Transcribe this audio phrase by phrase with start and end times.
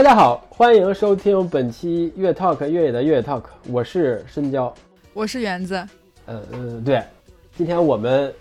[0.00, 4.74] 大家好，欢迎收听本期越 Talk 越野的越野 Talk，我是深交，
[5.12, 5.74] 我是园子。
[6.24, 7.02] 呃呃，对，
[7.54, 8.32] 今天我们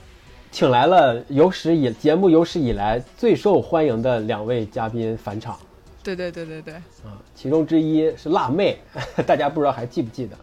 [0.51, 5.59] 请来了有史以节目有史以来最受欢迎的两位嘉宾返场。
[6.01, 8.79] 对对对对对，啊，其中之一是辣妹，
[9.27, 10.37] 大家不知道还记不记得？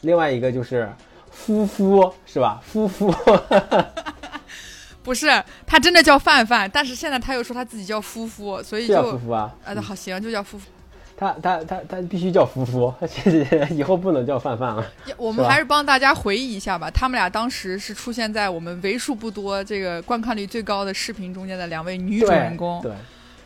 [0.00, 0.90] 另外一个就是
[1.30, 2.62] 夫夫，是吧？
[2.64, 3.14] 夫夫。
[5.06, 9.54] 不是，他真的叫范范，但是现在他又说他自己叫夫夫，所以就叫夫夫啊。
[9.64, 10.66] 啊，好行，就叫夫夫。
[11.16, 12.92] 他他他他必须叫夫夫，
[13.70, 14.84] 以后不能叫范范了。
[15.16, 22.82] 我们还是帮大家回忆一下吧，他们俩当时是出现在我们为数不多这个观看率最高的视频中间的两位女主人公。
[22.82, 22.92] 对。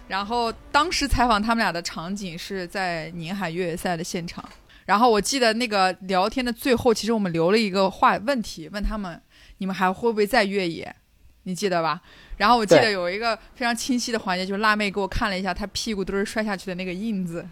[0.09, 4.43] 然后当时采访他们俩的场景是在宁海越野赛的现场。
[4.87, 9.21] 然后我记得那个聊天的最后，其实我们留了一个话问题，问他们：
[9.59, 10.97] 你们还会不会再越野？
[11.45, 12.01] 你记得吧？
[12.37, 17.47] 然后我记得有一个非常清晰的环节，就是辣妹给我看了一下她屁股墩儿摔下去的那个印子，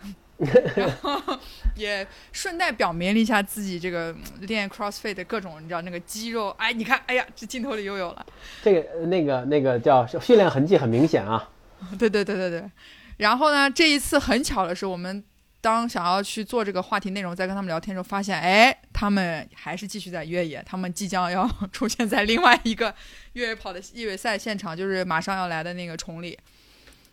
[0.77, 1.39] 然后
[1.75, 8.27] 也顺带表明了一下自己这个练 CrossFit 的各种，你知道那个肌肉，哎，你看，哎呀，这镜头里又有了。
[8.62, 11.48] 这个那个那个叫训练痕迹很明显啊。
[11.98, 12.70] 对对对对对。
[13.17, 15.25] 然后呢，这一次很巧的是我们。
[15.61, 22.95] 当想要去做这个话题内容，在跟他们聊天的时候，发现，哎，他们还是继续在越野，他们即将要出现在另外一个
[23.33, 26.39] 越野跑的越野赛现场，就是马上要来的那个崇礼，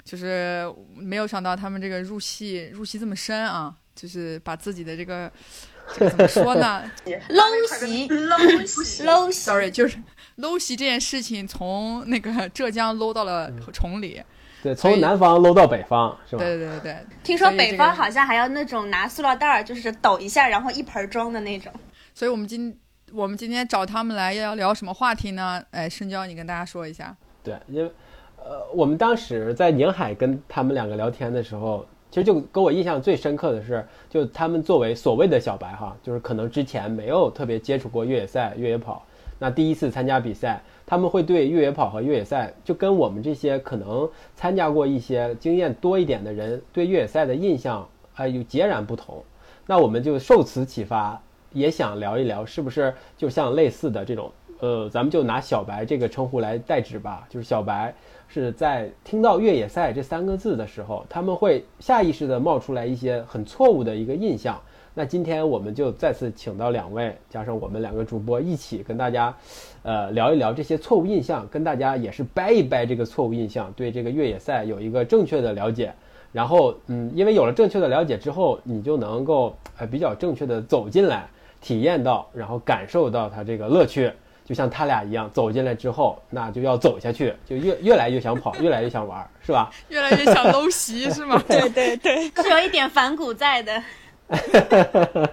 [0.03, 5.31] 就是没有想到他们这个入戏入戏这么深啊，就是把自己的这个
[5.97, 6.83] 怎么说呢
[7.29, 7.43] 搂
[7.79, 9.97] 袭搂袭搂袭，sorry，就是
[10.35, 14.21] 搂席这件事情从那个浙江搂到了崇礼。
[14.65, 16.43] 对，从南方搂到北方是吧？
[16.43, 16.97] 对对对对。
[17.23, 21.71] 听说北方好像还要那种拿塑料袋儿，就是抖一下，然后一盆装的那种。
[22.15, 22.75] 所以我们今
[23.13, 25.61] 我们今天找他们来要聊什么话题呢？
[25.69, 27.15] 哎，深交，你跟大家说一下。
[27.43, 27.91] 对，因为
[28.37, 39.05] 呃，我们当时在宁海跟他们两个聊天的时候，其实就给我印象最深刻的是，就他们作为所谓的小白哈，就是可能之前没有特别接触过越野赛、越野跑，
[39.37, 40.63] 那第一次参加比赛。
[40.85, 49.23] 他们会对越野跑和越野赛，就跟我们这些可能参加过一些经验多一点的人对越野赛的印象啊有截然不同。
[49.65, 51.19] 那我们就受此启发，
[51.51, 57.25] 也想聊一聊，是不是就像类似的这种，呃，咱们就拿小白这个称呼来代指吧。
[57.29, 57.91] 就是小白
[58.27, 64.61] 是在听到越野赛这三个字的时候，他们会下意识的冒出来一些很错误的一个印象。
[64.97, 69.35] 那今天我们就再次请到两位，加上我们两个主播一起跟大家，
[69.83, 75.93] 呃，聊一聊这些错误印象，跟大家也是掰一掰这个错误印象，对这个越野赛有一个正确的了解。
[76.31, 81.27] 然后，嗯，因为有了正确的了解之后，你就能够呃比较正确的走进来，
[81.59, 84.09] 体验到，然后感受到它这个乐趣。
[84.45, 89.69] 就像他俩一样，走进来之后，那就要走下去，就越越来越想跑，越来越想玩，是吧？
[89.89, 91.41] 越来越想搂席，是吗？
[91.49, 93.83] 对对对，是有一点反骨在的。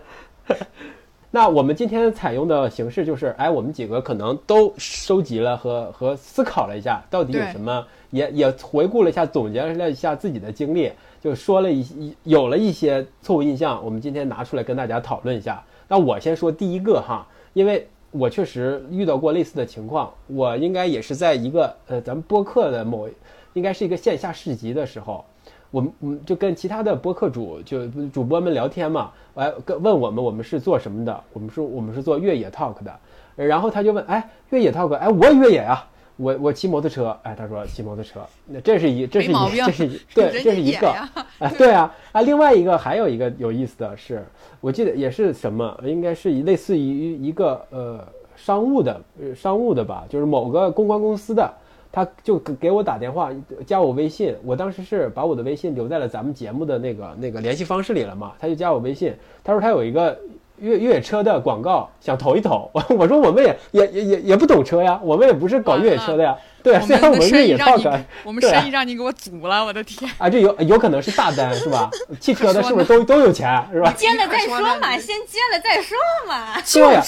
[1.35, 10.93] 那我们今天采用的形式就是，哎，我们几个可能都收集了和和思考了一下，到底有什么，也也回顾了一下，总结了一下自己的经历，
[11.23, 15.65] 就说了一有了一些错误印象，我们今天拿出来跟大家讨论一下。
[15.89, 23.09] 那我先说第一个哈，因为我确实遇到过类似的情况，我应该也是在一个呃咱们播客的某，
[23.55, 25.25] 应该是一个线下市集的时候。
[25.73, 32.95] 我们嗯就跟其他的播客主就主播们聊天嘛，哎跟问我们我们是做什么的，我们说我们是做越野 talk 的，
[33.35, 40.95] 然后他就问，哎，越野 talk，哎，我越野啊，我我骑摩托车，哎，他说骑摩托车，那这是一这是一这是一对这是一个，
[41.39, 44.23] 哎，对啊啊，另外一个还有一个有意思的是，
[44.61, 48.07] 我记得也是什么，应该是类似于一个呃
[48.37, 49.01] 商务的
[49.35, 51.51] 商务的吧，就是某个公关公司的。
[51.93, 53.31] 他就给我打电话，
[53.67, 54.35] 加我微信。
[54.43, 58.33] 我当时是把我的微信留在了咱们节目的那个那个联系方式里了嘛。
[58.41, 60.19] 他就加我微信，他说他有一个
[60.57, 62.71] 越越野车的广告，想投一投。
[62.73, 66.35] 我我说我们也也也也也不懂车呀，我们也不是搞越野车的呀。
[66.63, 67.93] 对，虽然我们越野套车，
[68.25, 70.11] 我们生意让你给我阻了，我的天！
[70.17, 71.91] 啊，这有有可能是大单是吧？
[72.21, 73.93] 汽车的是不是都都有钱是吧？
[73.97, 76.55] 接了再说嘛，先接了再说嘛。
[76.73, 77.03] 对呀，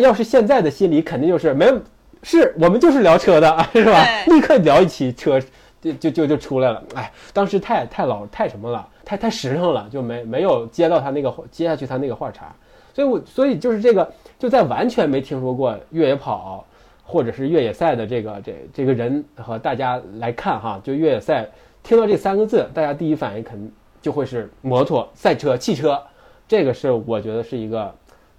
[0.00, 1.80] 要是现在的心理肯定就是没有。
[2.22, 4.06] 是我们就是聊车的， 是吧？
[4.26, 5.40] 立刻聊一起车，
[5.80, 6.82] 就就就就出来了。
[6.94, 12.54] 哎，当时太太老太什么了，太太实诚了，就没没有接到他那个接下去他那个话茬。
[12.92, 16.64] 所以，我所以就是这个，就在完全没听说过越野跑
[17.04, 21.48] 或者是越野赛的这个这这个人和大家来看哈，就越野赛
[21.82, 26.00] 听到这三个字，大家第一反应肯定就会是摩托、赛车、汽车。
[26.46, 27.94] 这个是我觉得是一个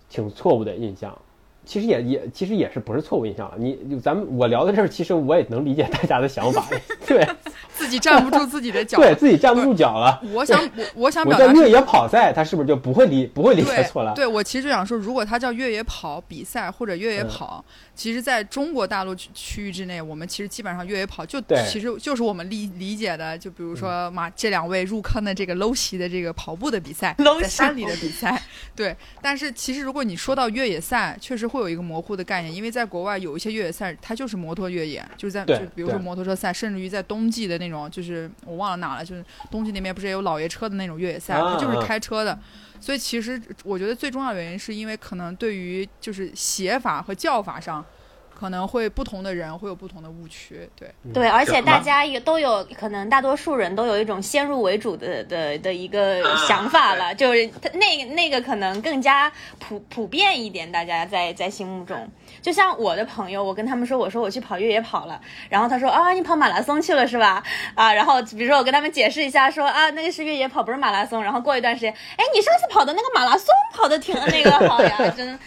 [0.09, 1.17] 挺错误的印象。
[1.65, 3.55] 其实也也其实也是不是错误印象了。
[3.57, 6.65] 你咱们我聊到这儿，其实我也能理解大家的想法。
[7.05, 7.25] 对，
[7.73, 10.19] 自己站不住自己的脚，对自己站不住脚了。
[10.33, 14.13] 我想，我我想我表达越野跑赛，他是不是就不会理不会理解错了？
[14.15, 17.63] 对我其实就想说，如果他叫越野跑比赛或者越野嗯跑，
[18.01, 21.39] 其实在中国大陆区区域之内，我们其实基本上越野跑就
[21.69, 28.41] 其实就是我们理理解的，就比如说马这两位入坑的这个 low 席的这个跑步的比赛在席山里的比赛，
[28.75, 28.97] 对。
[29.21, 42.39] 但是其实如果你说到越野赛，确实会有一个模糊的概念，因为在国外有一些越野赛，它就是摩托越野，就是在就比如说摩托车赛，甚至于在冬季的那种，就是我忘了哪了，就是冬季那边不是也有老爷车的那种越野赛，啊它就是啊开车的。
[42.81, 47.85] 所以其实我觉得最重要的原因是因为可能对于就是写法和叫法上，
[48.33, 50.67] 可能会不同的人会有不同的误区。
[50.75, 62.09] 对，对，而且大家也都有可能，大多数人都有一种先入为主的的的一个想法了，就是他那那个可能更加普普遍一点，大家在在心目中。
[62.41, 67.43] 就像我的朋友，我跟他们说，我说我去跑越野跑了，然后他说啊，你跑马拉松去了是吧？
[67.75, 71.21] 啊，然后比如说我跟他们解释一下说啊，那个是越野跑，不是马拉松。
[71.23, 75.37] 然后过一段时间，哎，你上次跑的那个马拉松跑的挺那个好呀， 真。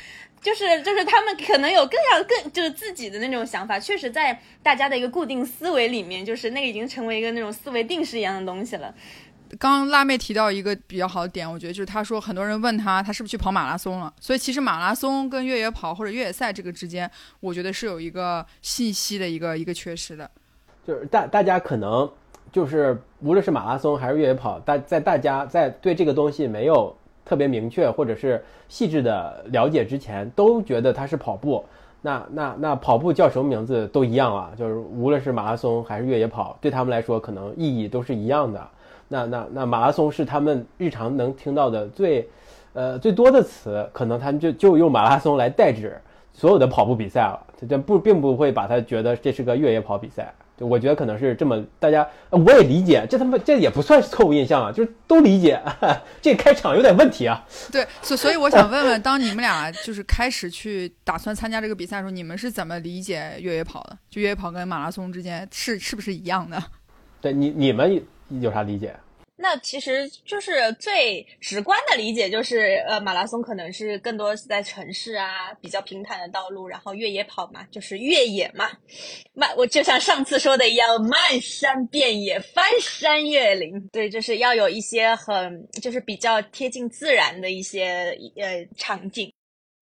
[0.40, 8.94] 就是就是他们可能有更要更就是自己的那种想法，确实在大家的一个固定思维里面，就是那个已经成为一个那种思维定式一样的东西了。
[9.58, 14.12] 刚辣妹提到一个比较好的点，我觉得就是她说很多人问她，她是不是去跑马拉松了？
[14.20, 17.10] 所以其实马拉松跟越野跑或者越野赛这个之间，
[17.40, 20.30] 我觉得是有一个信息的一个一个缺失的。
[20.86, 22.10] 就是大大家可能
[22.52, 31.64] 就是无论是马拉松还是越野跑，大在大家在对这个东西没有特别明确或者是细致的了解之前，都觉得它是跑步。
[32.02, 38.68] 那那那跑步叫什么名字都一样啊，就是无论是马拉松还是越野跑，对他们来说可能意义都是一样的。
[39.08, 42.28] 那那那马拉松是他们日常能听到的最，
[42.72, 46.00] 呃最多的词，可能他们就就用马拉松来代指
[46.32, 50.32] 所有的跑步比赛了，这不并不会把它觉得这是个越野跑比赛。
[50.56, 55.60] 就我觉得可能是这么，大家呃我也理解，这他妈这也不算是错误印象啊，就是都理解，
[56.22, 57.44] 这开场有点问题啊。
[57.72, 63.98] 对，所所以我想问问，当你们俩就是开始去打算参加这个比赛的时候，你们是怎么理解越野跑的？
[64.08, 66.62] 就越野跑跟马拉松之间是是不是一样的？
[67.20, 68.94] 对你你们有啥理解？
[69.36, 78.70] 那其实就是最直观的理解，就是呃，马拉松可能是更多是在城市啊比较平坦的道路，然后越野跑嘛，就是越野嘛，
[79.32, 89.32] 漫我就像上次说的一样，漫山遍野，翻山越岭，对，就是要有一些很就是比较贴近自然的一些呃场景。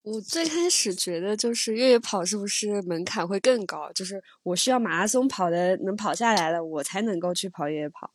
[0.02, 3.92] 我最开始觉得就是越野跑是不是门槛会更高？
[3.92, 8.10] 就是我需要马拉松跑的能跑下来了，我才能够去跑越野跑。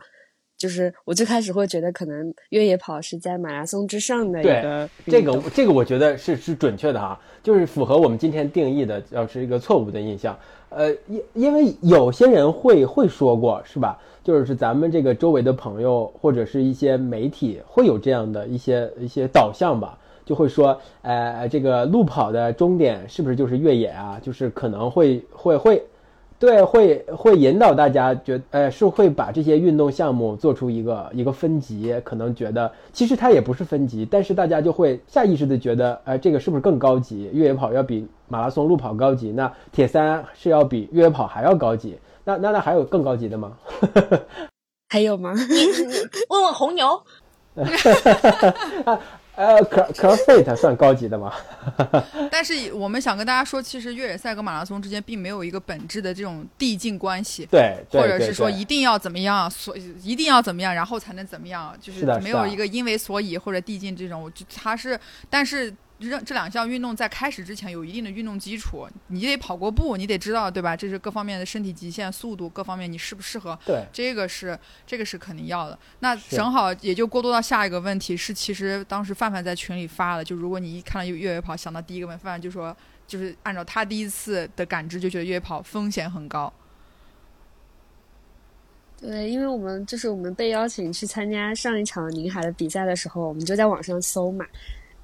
[0.57, 10.37] 就是我最开始会觉得可能越野跑是在马拉松之上的一对个这个这个我觉得是是准确的哈，就是符合我们今天定义的，要是一个错误的印象。
[10.69, 13.97] 呃，因因为有些人会会说过是吧？
[14.23, 24.19] 就是咱们这个周围的朋友或者是一些媒体会有这样的一些一些导向吧，就会说，呃，这个路跑的终点是不是就是越野啊？
[24.21, 25.83] 就是可能会会会。
[26.39, 37.27] 对，会会引导大家觉，呃，是会把这些运动项目做出一个一个分级，可能觉得其实它也不是分级，但是大家就会下意识的觉得，呃，这个是不是更高级？
[37.33, 43.53] 越野跑要比马拉松、路跑高级，那铁三是要比越野跑还要高级，那那那还有更高级的吗？
[44.89, 45.33] 还有吗？
[46.29, 47.01] 问问红牛，
[49.37, 51.31] 呃，cross crossfit 算高级的吗？
[52.31, 57.47] 但是我们想跟大家说，其实越野赛跟马拉松之间并没有一个本质的这种递进关系。
[57.51, 70.75] 对，对或者是说一定要怎么样，所一定要怎么样，然后才能怎么样，就是没有一个因为所以或者递进这种，我就它是，但是这这两项运动在开始之前有一定的运动基础，你得跑过步，你得知道对吧？
[70.75, 75.77] 这是各方面的身体极限、速度各方面你适不适合，对这个是这个是肯定要的。
[75.99, 82.75] 那正好也就过渡到下一个问题，是其实当时范范在群里发了，就如果你一看到越野跑，想到第一个问范范就说，
[83.07, 86.51] 就是按照他第一次的感知，就觉得越野跑风险很高。
[88.99, 94.43] 对，因为我们就是我们被邀请去参加上一场宁海的比赛的时候，我们就在网上搜嘛，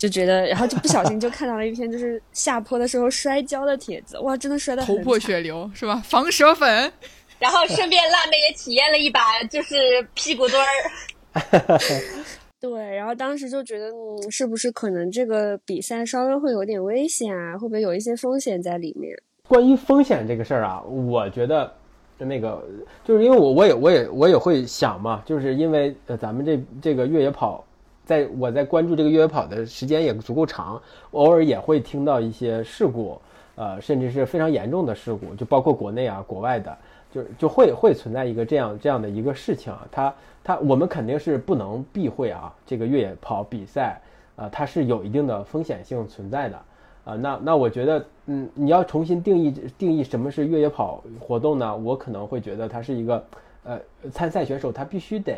[0.03, 5.95] 就觉得，然后就不小心就看到了一篇就是下坡的时候摔跤的帖子，哇，真的摔得头破血流是吧？
[6.03, 6.91] 防蛇粉。
[7.39, 11.79] 然后顺便辣妹也体验了一把，就是屁股墩儿。
[12.60, 17.57] 对，然后当时就觉得，嗯，是不是可能这个比赛稍微会有点危险啊？
[17.57, 19.15] 会不会有一些风险在里面？
[19.48, 21.74] 关于风险这个事儿啊，我觉得
[22.17, 22.62] 那个
[23.05, 27.65] 就是因为我我也我也我也会想嘛，就是因为呃咱们这这个越野跑，
[28.13, 33.20] 在我在关注这个越野跑的时间也足够长，偶尔也会听到一些事故，
[33.55, 36.77] 呃，甚至是非常严重的事故，就包括国内啊国外的。
[37.13, 40.12] 就就会会存在一个这样这样的一个事情啊，它
[40.43, 44.01] 它我们肯定是不能避讳啊，这个越野跑比赛
[44.36, 46.58] 啊，它是有一定的风险性存在的
[47.05, 47.13] 啊。
[47.13, 51.77] 那那我觉得，嗯，你要重新定义定义什么是越野跑活动呢？
[51.77, 53.24] 我可能会觉得它是一个，
[53.63, 53.79] 呃，
[54.12, 55.38] 参赛选手他必须得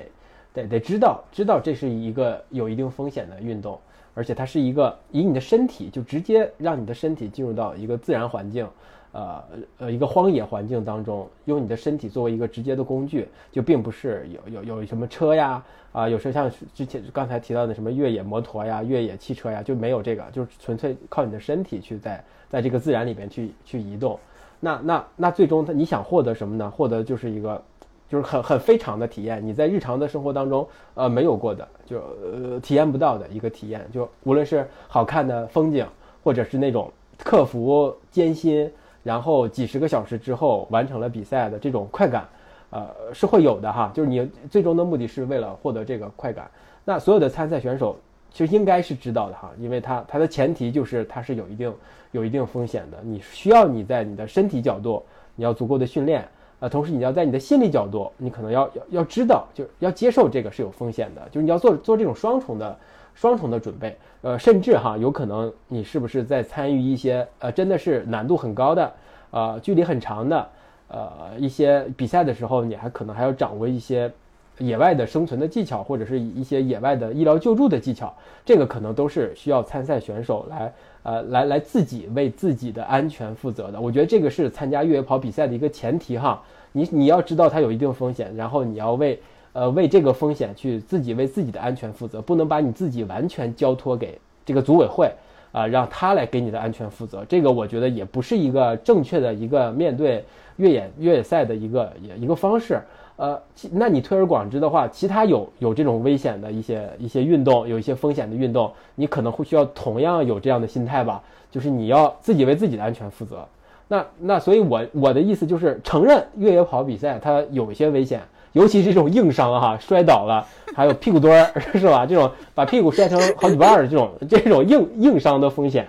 [0.56, 3.80] 得得知道知道这是一个有一定风险的运动，
[4.16, 8.68] 而且它是一个以你的身体就直接让你的身体进入到一个自然环境。
[9.12, 9.42] 呃
[9.78, 24.20] 呃，一个荒野环境当中，用你的身体作为一个直接的工具，就并不是有有有什么车呀啊，有时候像之前刚才提到的什么越野摩托呀、越野汽车呀，就没有这个，就是纯粹靠你的身体去在在这个自然里边去去移动。
[24.60, 26.70] 那那那最终，你想获得什么呢？
[26.70, 27.64] 获得就是一个
[28.10, 33.86] 就是很很非常的体验，你在日常的生活当中呃没有过的，就呃体验不到的一个体验。
[33.92, 35.86] 就无论是好看的风景，
[36.24, 38.72] 或者是那种克服艰辛。
[39.04, 42.28] 然后几十个小时之后完成了比赛的这种快感，
[42.72, 43.92] 呃，是会有的哈。
[43.94, 46.50] 就是你最终的目的是为了获得这个快感。
[46.84, 47.96] 那所有的参赛选手
[48.32, 51.72] 其实应该是知道的哈，因为他他的前提就是他是有一定
[52.14, 52.98] 有一定风险的。
[53.04, 55.04] 你需要你在你的身体角度
[55.36, 56.28] 你要足够的训练，
[56.70, 62.78] 同时你要在你的心理角度，你可能要要要知道，就是要接受这个是有风险的，就是你要做做这种双重的。
[63.18, 68.92] 双重的准备，呃，甚至哈，有可能你是不是在参与一些呃，真的是难度很高的，
[69.32, 70.50] 呃，距离很长的，
[70.90, 74.12] 呃，一些比赛的时候，你还可能还要掌握一些
[74.58, 83.80] 野外的生存的技巧，或者是一些野外的医疗救助的技巧，这个可能都是需要参赛选手来，呃，来来自己为自己的安全负责的。
[83.80, 86.44] 我觉得这个是参加越野跑比赛的一个前提哈，
[86.76, 89.18] 你你要知道它有一定风险，然后你要为。
[89.58, 95.10] 呃，为这个风险去自己为自己的安全负责，不能把你自己完全交托给这个组委会
[95.54, 97.24] 啊，让他来给你的安全负责。
[97.24, 100.22] 这个我觉得也不是一个正确的一个面对
[100.58, 102.82] 越野越野赛的一个一个方式。
[103.16, 103.42] 呃，
[103.72, 113.48] 那你推而广之的话，其他有有这种危险的一些一些运动，有一些风险的运动，你可能会需要同样有这样的心态吧，就是你要自己为自己的安全负责。
[113.88, 118.22] 那那所以，我我的意思就是承认越野跑比赛它有一些危险。
[118.54, 122.06] 尤其是这种硬伤哈，摔倒了，还有屁股墩儿 是吧？
[122.06, 125.86] 这种把屁股摔成好几瓣的这种这种硬硬伤的风险，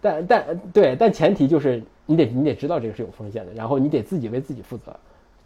[0.00, 4.96] 但但对，但前提就是你得你得知道这个是有风险的，然后你得自己为自己负责。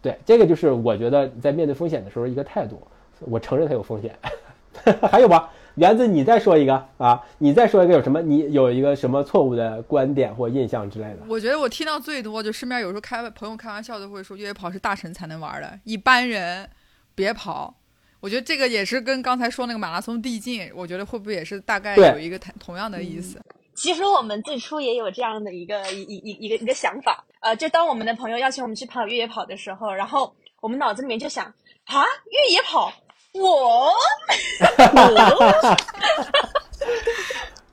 [0.01, 2.81] 对，这个就是我觉得在面对风险的时候一个态度。
[3.25, 4.15] 我承认它有风险，
[5.11, 5.51] 还有吧？
[5.75, 7.21] 园子，你再说一个啊！
[7.37, 8.21] 你再说一个有什么？
[8.21, 11.19] 你有一个什么错误的观点或印象之类的？
[11.27, 16.69] 我觉得我听到最多就身边有时候开朋友开玩笑都会说越野跑是大神才能玩的，一般人
[17.15, 17.73] 别跑。
[18.19, 23.41] 我觉得这个也是跟刚才说那个马拉松递进，我觉得会不会也是大概有一个同样的意思？
[23.73, 31.45] 其实我们最初也有这样的一个一一一个一个想法，呃，就当我们的朋友邀请我们去跑越野跑的时候，然后我们脑子里面就想
[31.85, 32.93] 啊，越野跑。
[33.33, 33.93] 我，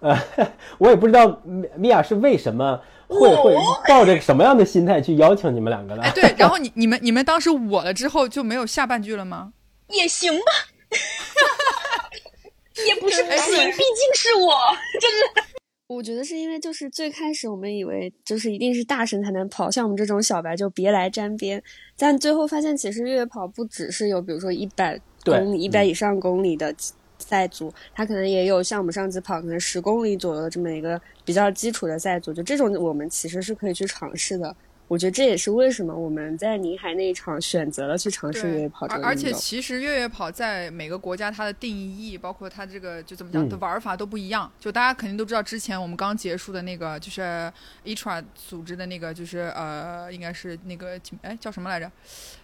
[0.00, 0.16] 呃，
[0.78, 3.56] 我也不知道米米娅是为什么会会
[3.88, 6.02] 抱着什么样的心态去邀请你们两个的。
[6.02, 9.52] 哎，对，然后你你们你们当时我了之后就没有下半句了吗？
[9.88, 10.52] 也行吧，
[12.86, 14.56] 也不是不行，毕竟是我，
[15.00, 15.42] 真的。
[15.88, 21.60] 我觉得是因为就是最开始我们以为就是一定是大神才能跑，像我们这种小白就别来沾边。
[21.96, 25.00] 但最后发现，其实越野跑不只是有比如说一百。
[25.28, 26.74] 公里一百以上公里的
[27.18, 34.54] 赛组，它可能也有像我们上次跑可能十公里左右的这么一个比较基础的赛组，就这种我们其实是可以去尝试的。
[34.86, 44.50] 我觉得这也是为什么我们在宁海那一场选择了去尝试越野跑这个而且其实越野跑在每个国家它的定义，包括它这个就怎么讲的玩法都不一样。
[44.58, 47.52] 就大家肯定都知道，之前我们刚结束的那个就是
[47.84, 51.92] ITRA 组织的那个，就是呃，应该是那个哎叫什么来着？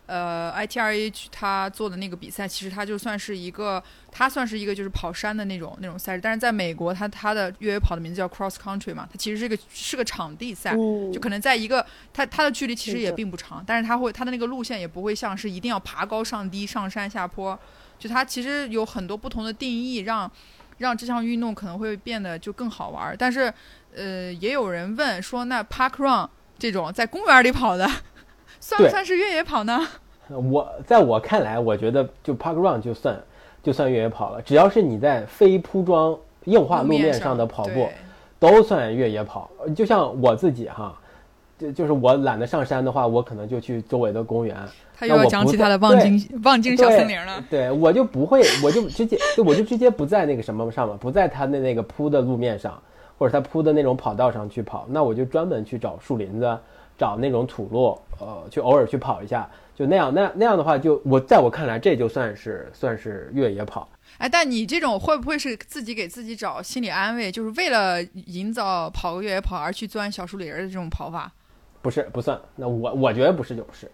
[0.06, 3.82] 呃，ITRA 他做的那个比赛，其实它就算是一个，
[4.12, 6.20] 它算是一个就是跑山的那种那种赛事。
[6.20, 10.76] 但是在美国，它它的越野跑的名字叫 Cross Country 嘛，它其实是个是个场地赛，
[11.10, 17.58] 就可能在一个它它的距离其实也并不长，但是它会它的那个路线也不会像是一定要爬高上低、上山下坡，
[17.98, 20.30] 就它其实有很多不同的定义，让
[20.76, 23.16] 让这项运动可能会变得就更好玩。
[23.18, 23.50] 但是
[23.96, 27.90] 呃，也有人问说，那 Park Run 这种在公园里跑的。
[28.64, 29.78] 算不算是越野跑呢？
[30.50, 33.14] 我在我看来，我觉得就 park run 就算
[33.62, 34.40] 就算越野跑了。
[34.40, 37.86] 只要是你在非铺装硬化路面上的跑步，
[38.38, 39.50] 都算越野跑。
[39.76, 40.98] 就像我自己哈，
[41.58, 44.56] 就就是我懒得上山的话，我可能就去周围的公园。
[44.96, 47.44] 他又要讲起他的望京望京小森林了。
[47.50, 52.82] 对，我就不会，我就直接我就直接不在那个什么上了，不在他的那个铺的路面上，
[53.18, 54.86] 或者他铺的那种跑道上去跑。
[54.88, 56.58] 那我就专门去找树林子。
[56.96, 63.88] 找那种土路，呃，去偶尔去跑一下，就那样那那样的话，就我在我看来，这就算是算是越野跑。
[64.18, 71.32] 哎，但你这种会不会是自己给自己找心理安慰，就是为了营造跑个越野跑而去钻小树林儿的这种跑法？
[71.84, 73.86] 不是不算，那我我觉得不是就不是，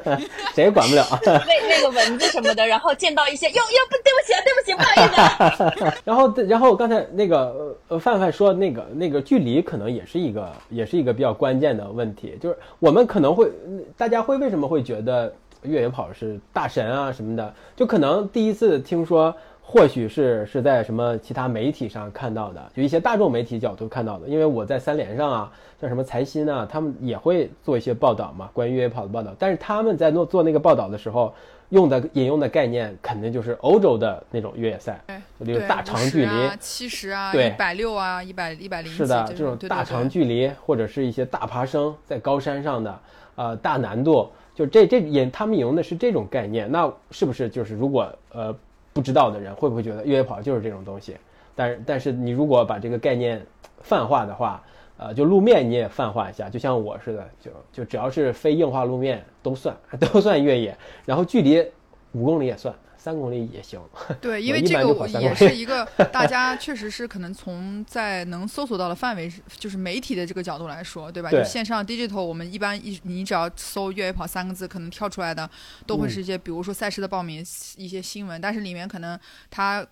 [0.56, 1.04] 谁也管不了。
[1.26, 6.00] 那那个蚊子什么的，然后见到一些，哟哟不对不起啊，对不起，不好意思。
[6.06, 13.50] 然后然后刚才那个呃范范说那个那个距离可能也是一个也是一个比较关键的问题，就是我们可能会
[13.94, 15.30] 大家会为什么会觉得
[15.64, 19.36] 越野跑是大神啊什么的，就可能第一次听说。
[19.66, 24.28] 或许是是在什么其他媒体上看到的，就一些大众媒体角度看到的。
[24.28, 29.34] 因为我在三联上啊，像什么财新啊，他们也会做一些报道嘛，关于越野跑的报道。
[29.36, 31.34] 但是他们在做做那个报道的时候，
[31.70, 35.02] 用的引用的概念肯定就是欧洲的那种越野赛，
[35.40, 43.00] 就例如大长距离，七十啊，对，一百六啊，一百一百零是的，这种大长距离或者是一些大爬升在高山上的，
[43.34, 46.70] 呃，大难度，就这这引他们引用的是这种概念。
[46.70, 48.54] 那是不是就是如果呃？
[48.94, 51.16] 不知道的人会不会觉得越野跑就是这种东西？
[51.54, 53.44] 但是但是你如果把这个概念
[53.82, 54.62] 泛化的话，
[54.96, 61.64] 呃，就路面你也泛化一下，就像我似的，就就只要是非硬化路面都算 都算越野，然后距离
[62.12, 62.74] 五公里也算。
[63.04, 63.78] 三公里也行，
[64.18, 71.30] 对，因为这个也是一个 大家确实是可能从在能搜索到的范围，就是媒体的这个角度来说，对吧？
[71.30, 75.50] 就线上 digital，我们一般一你只要搜“越野跑”三个字，可能跳出来的
[75.86, 77.44] 都会是一些，比如说赛事的报名
[77.76, 79.20] 一些新闻，但是里面可能
[79.50, 79.86] 它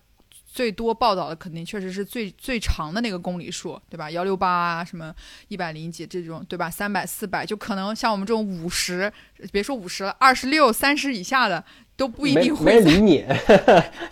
[0.51, 4.09] 最多报道的肯定确实是最最长的那个公里数，对吧？
[4.09, 5.13] 幺六八啊，什么
[5.49, 6.67] 一百零几这种，对吧？
[6.67, 9.13] 三百、四百，就可能像我们这种五十，
[9.51, 11.63] 别说五十了，二十六、三十以下的。
[11.95, 13.25] 都不一定会没人理你，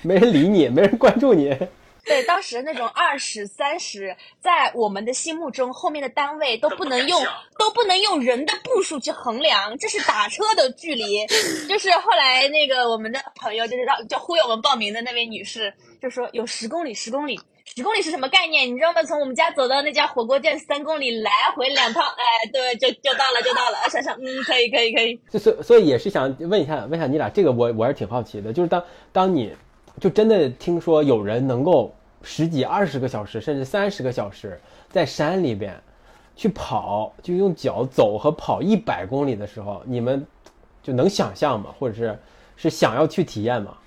[0.02, 1.56] 没人理你，没人关注你。
[2.04, 7.24] 对，当时那种二十三十，在我们的心目中，后面的单位都不能用，
[7.60, 11.28] 都不能用人的步数去衡量，这是打车的距离。
[11.70, 17.40] 就是后来那个我们的朋友，就是让就忽悠我们报名的那位女士，就说有十公里，十公里。
[17.74, 18.68] 十公里是什么概念？
[18.68, 19.02] 你知道吗？
[19.02, 23.90] 从我们家走到那家火锅店三公里，来回两趟，哎，对，就就到了，就到了。
[23.90, 25.18] 想想，嗯，可以，可以，可以。
[25.30, 28.52] 就所所以也是想问一下，问一下你俩，这个我我是挺好奇的。
[28.52, 29.56] 就是当当你
[30.02, 35.82] 就真的听说有人能够十几、二十个小时，甚至三十个小时在山里边
[36.36, 40.28] 去跑，就用脚走和跑一百公里的时候，你们
[40.84, 41.74] 就能想象吗？
[41.80, 42.20] 或者是
[42.58, 43.78] 是想要去体验吗？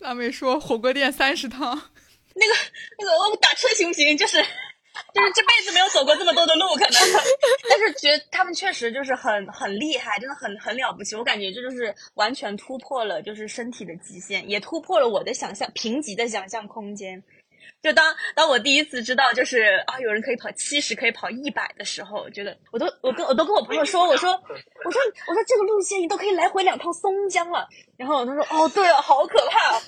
[0.00, 1.80] 辣妹说火锅店三十趟。
[2.34, 2.54] 那个
[2.98, 4.16] 那个，我打车行不行？
[4.16, 4.38] 就是
[5.14, 6.92] 就是这辈子没有走过这么多的路，可能，
[7.68, 11.14] 但是觉得他们确实就是很很厉害，真的很很了不起。
[11.16, 17.22] 我感觉这就是完全突破了就是身体的极限，也突破了我的想象贫瘠的想象空间。
[17.82, 27.66] 就当当我第一次知道就是啊有人可以跑七十，可以跑一百的时候，我觉得我都我跟我都跟我朋友说，我说我说我说这个路线你都可以来回两趟松江了。
[27.96, 29.80] 然后他说哦对啊，好可怕。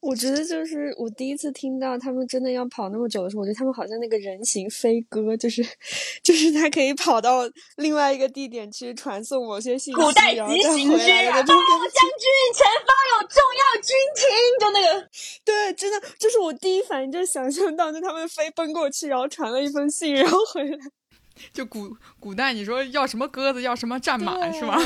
[0.00, 5.60] 我觉得就是我第一次听到他们真的要跑那么久的时候，我觉得他们好像那个人形飞鸽，就是
[6.22, 7.40] 就是他可以跑到
[7.76, 10.88] 另外一个地点去传送某些信息，古代急行军，
[11.28, 14.26] 啊，将军前方有重要军情，
[14.60, 15.08] 就那个，
[15.44, 20.78] 对，真的就是我第一反应就是想象到就他们飞奔过去，然后传了一封信，然后回来，
[21.52, 24.80] 就古古代你说要什么鸽子，要什么战马是吗？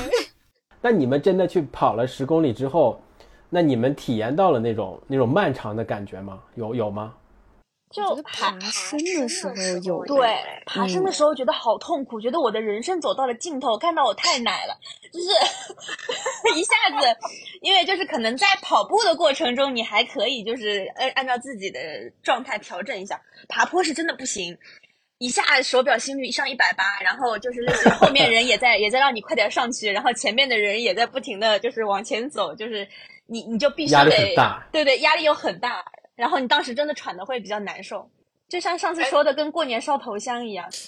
[0.81, 2.98] 那你们真的去跑了十公里之后？
[3.55, 6.43] 那你们体验到了那种那种漫长的感觉吗？
[6.55, 7.15] 有有吗？
[7.91, 9.53] 就爬升的时候
[9.85, 10.35] 有，对，
[10.65, 14.75] 爬升的时候觉得好痛苦，觉得我的人生走到了尽头，看到我太奶了，
[15.12, 15.29] 就是
[16.59, 17.07] 一下子，
[17.61, 21.79] 因为就是可能在跑步的过程中，你还可以就是按按照自己的
[22.23, 24.57] 状态调整一下，爬坡是真的不行，
[25.19, 27.61] 一下手表心率上一百八，然后就是
[28.01, 32.88] 后面人也在也在让你快点上去，然后前面的人也在不停的就是往前走，就是。
[33.33, 34.11] 你你就必须得，
[34.71, 35.83] 对对，压力又很大，
[36.14, 38.09] 然后你当时真的喘的会比较难受，
[38.49, 40.68] 就像上次说的，跟过年烧头香一样。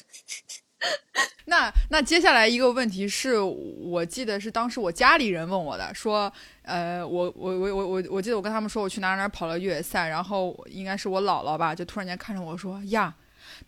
[1.47, 6.31] 那那接下来一个问题是我记得是当时我家里人问我的，说，
[6.63, 13.15] 呃，我我我我我我记得我跟他们说我去哪哪跑了越野赛，然后应该是我姥姥吧，就突然间看着我说呀，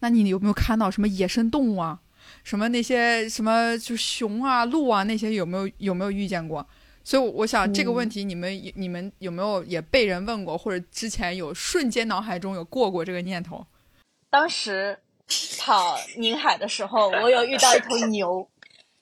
[0.01, 2.01] 那你有没有看到什么野生动物啊？
[2.45, 6.67] 什么那些什么就熊啊、鹿啊那些有没有有没有遇见过？
[7.07, 13.65] 所以我想这个问题，你们你们有没有也被人问过，或者之前有瞬间脑海中有过过这个念头？
[14.29, 14.99] 当时
[15.57, 18.49] 跑宁海的时候，我有遇到一头牛，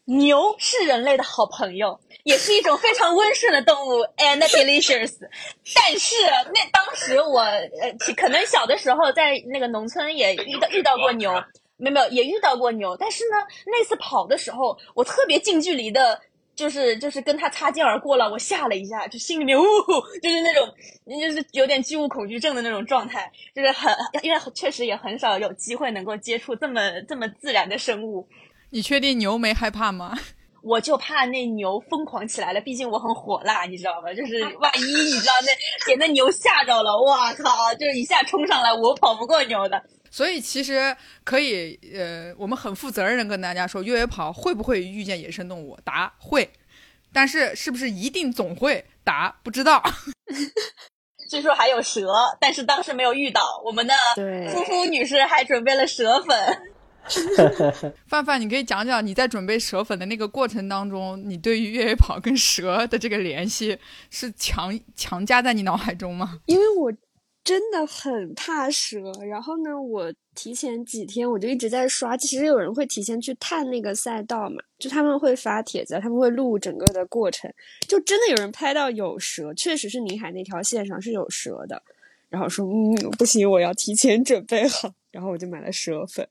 [0.05, 5.15] 牛是人类的好朋友，也是一种非常温顺的动物，and delicious。
[5.75, 6.15] 但是
[6.53, 11.33] 那当时我呃，可能小的时候在那个农村也遇到遇到过牛。
[11.77, 13.37] 没有没有也遇到过牛，但是呢，
[13.67, 16.21] 那次跑的时候，我特别近距离的，
[16.57, 19.63] 就是就是跟他擦肩而过了，我吓了一下，就心里面呜，
[20.23, 20.75] 就是那种
[21.21, 28.29] 就是有点巨物恐惧症的那种状态，就是很因为确实也很少有机会能够接触这么这么自然的生物。
[28.71, 30.19] 你确定牛没害怕吗？
[30.65, 34.13] 我就怕那牛疯狂起来了，毕竟我很火辣，你知道吗？
[34.15, 37.75] 就是万一你知道那给那牛吓着了，哇靠！
[37.75, 39.83] 就是一下冲上来，我跑不过牛的。
[40.11, 45.79] 所以其实可以，呃，我们很负责任的跟大家说，越野跑会不会遇见野生动物？
[45.85, 46.49] 答会，
[47.13, 48.85] 但是是不是一定总会？
[49.05, 49.83] 答不知道。
[51.31, 52.07] 据说还有蛇，
[52.41, 53.43] 但是当时没有遇到。
[53.65, 53.95] 我们的
[54.51, 56.74] 夫妇女士还准备了蛇粉。
[58.09, 63.79] 范范，你可以讲讲你在准备蛇粉的那个过程当中，你对于越野跑跟蛇的这个联系
[64.11, 66.41] 是强强加在你脑海中吗？
[66.47, 66.93] 因为我
[67.43, 77.53] 真的很怕蛇，然后呢，我提前几天我就一直在刷，其实有人会提前去探那个赛道嘛，就他们会发帖子，他们会录整个的过程，
[77.87, 81.83] 就真的有人拍到有蛇，确实是宁海那条线上是有蛇的，
[82.31, 86.27] 然后说嗯不行，我要提前准备好，然后我就买了蛇粉。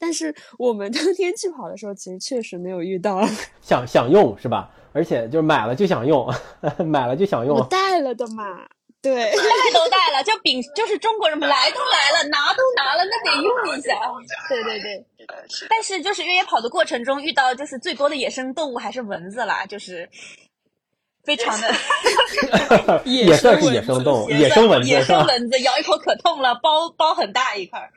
[0.00, 3.20] 但是我们当天去跑的时候，其实确实没有遇到。
[3.60, 4.70] 想想用是吧？
[4.92, 6.26] 而且就是买了就想用，
[6.86, 7.56] 买了就想用。
[7.58, 8.66] 我带了的嘛，
[9.02, 13.94] 对，带都带了，就饼就是中国人们来都来了，拿都拿了，那得用一下。
[14.48, 15.04] 对对对。
[15.68, 20.08] 但是就是越野跑的过程中遇到就是最多的野生动物还是蚊子啦，就是
[21.22, 21.68] 非常的。
[23.04, 24.88] 也算是野生动物，野生蚊子。
[24.88, 27.90] 野生蚊子咬一口可痛了，包包很大一块。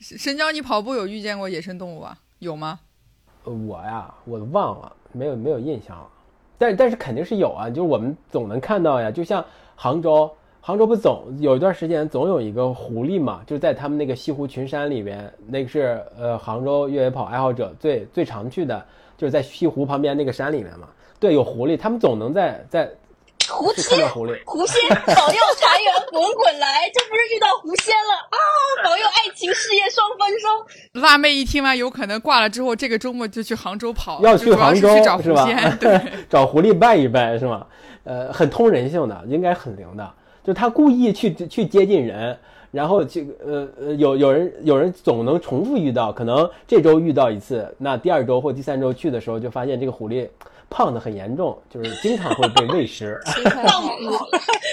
[0.00, 2.16] 深交，你跑步有遇见过野生动物啊？
[2.38, 2.80] 有吗？
[3.44, 6.08] 我呀，我忘了，没有没有印象了。
[6.56, 9.10] 但但是肯定是有啊，就是我们总能看到呀。
[9.10, 9.44] 就像
[9.76, 10.30] 杭州，
[10.62, 18.82] 杭州不总有一段时间总有一个狐狸嘛，就是在他们那个西湖群山里边，那个是呃杭州越野跑爱好者最最常去的，
[19.18, 20.88] 就是在西湖旁边那个山里面嘛。
[21.18, 22.90] 对，有狐狸，他们总能在在。
[23.50, 24.08] 狐仙，
[24.44, 28.36] 狐仙保佑财源 滚滚来，这不是遇到狐仙了啊！
[28.84, 31.00] 保佑爱情事业双丰收。
[31.00, 34.88] 辣妹一听完，有可能挂了之后，这个周末就去杭州跑，要去杭州
[35.20, 35.46] 是吧？
[35.80, 37.66] 对， 找狐狸拜一拜是吗？
[38.04, 40.08] 呃，很通人性的，应该很灵的。
[40.42, 42.36] 就他故意去去接近人，
[42.70, 50.28] 然后这个呃呃，有有人有人总能重复遇到，可能这周遇到一次，那第二周或第三周去的时候，就发现这个狐狸。
[50.70, 53.20] 胖的很严重，就是经常会被喂食。
[53.24, 54.10] 藏狐，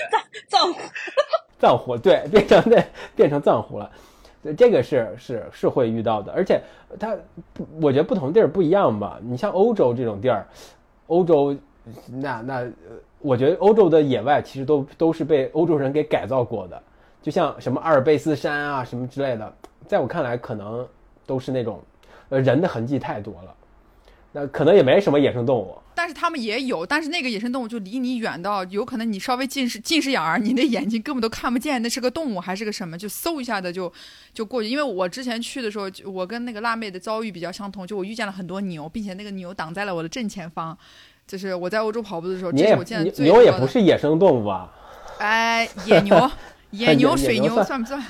[0.10, 0.80] 藏藏狐，
[1.60, 3.92] 藏狐，对，变成那变成藏狐了。
[4.56, 6.62] 这个是是是会遇到的，而且
[6.98, 7.18] 它，
[7.82, 9.20] 我觉得不同地儿不一样吧。
[9.22, 10.48] 你像欧洲这种地儿，
[11.08, 11.54] 欧洲
[12.06, 12.66] 那那，
[13.20, 16.82] 我觉得欧洲的野外其实都都是被欧洲人给改造过的，
[17.22, 19.54] 就像什么阿尔卑斯山啊什么之类的，
[19.88, 20.88] 在我看来可能
[21.26, 21.82] 都是那种，
[22.30, 23.54] 呃，人的痕迹太多了。
[24.32, 25.76] 那可能也没什么野生动物，
[26.08, 33.92] 但是他们也有，但是那个野生动物就离你远到，有可能你稍微近视近视眼儿，你的眼睛根本都看不见，那是个动物还是个什么，就嗖一下的就
[34.34, 34.70] 就过去。
[34.70, 40.78] 因为我之前去的时候，我跟那个辣妹的遭遇比较相同，就我遇见了很多牛，并且那个牛挡在了我的正前方，
[41.28, 44.72] 就是我在欧洲跑步的时候，这是我见的最牛也不是野生动物啊，
[45.20, 46.32] 哎，野牛，
[46.72, 48.02] 野牛，水牛算不算？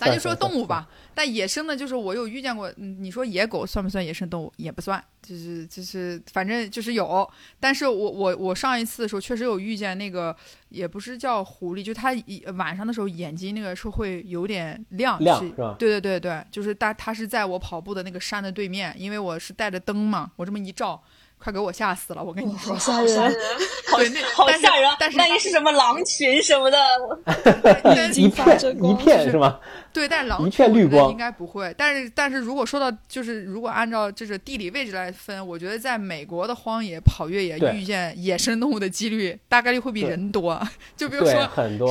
[0.00, 0.88] 咱就说动物吧。
[1.14, 2.72] 但野生的，就是我有遇见过。
[2.76, 4.52] 你说野狗算不算野生动物？
[4.56, 7.28] 也不算，就是就是，反正就是有。
[7.58, 10.34] 但是我我我上一次的时候确实有遇见那个，
[10.70, 12.10] 也不是叫狐狸，就它
[12.56, 15.76] 晚上的时候眼睛那个是会有点亮，亮是吧？
[15.78, 21.02] 对对对对，就是它它是在我跑步的那个山的对面，因为我是带着灯嘛，我这么一照。
[21.42, 22.22] 快给我吓死了！
[22.22, 23.32] 我跟你说，好吓人，
[23.96, 24.90] 对，那好吓人。
[24.98, 26.78] 但是万一是什么狼群什么的，
[28.14, 29.58] 一片一片是吗？
[29.90, 31.74] 对，但是狼一片绿光应该不会。
[31.78, 40.60] 但是，但是如果说到就是如果按照就是地理位置来分，我觉得在美国的荒野跑越野遇见野生动物的几率大概率会比人多。
[40.94, 41.32] 就比如说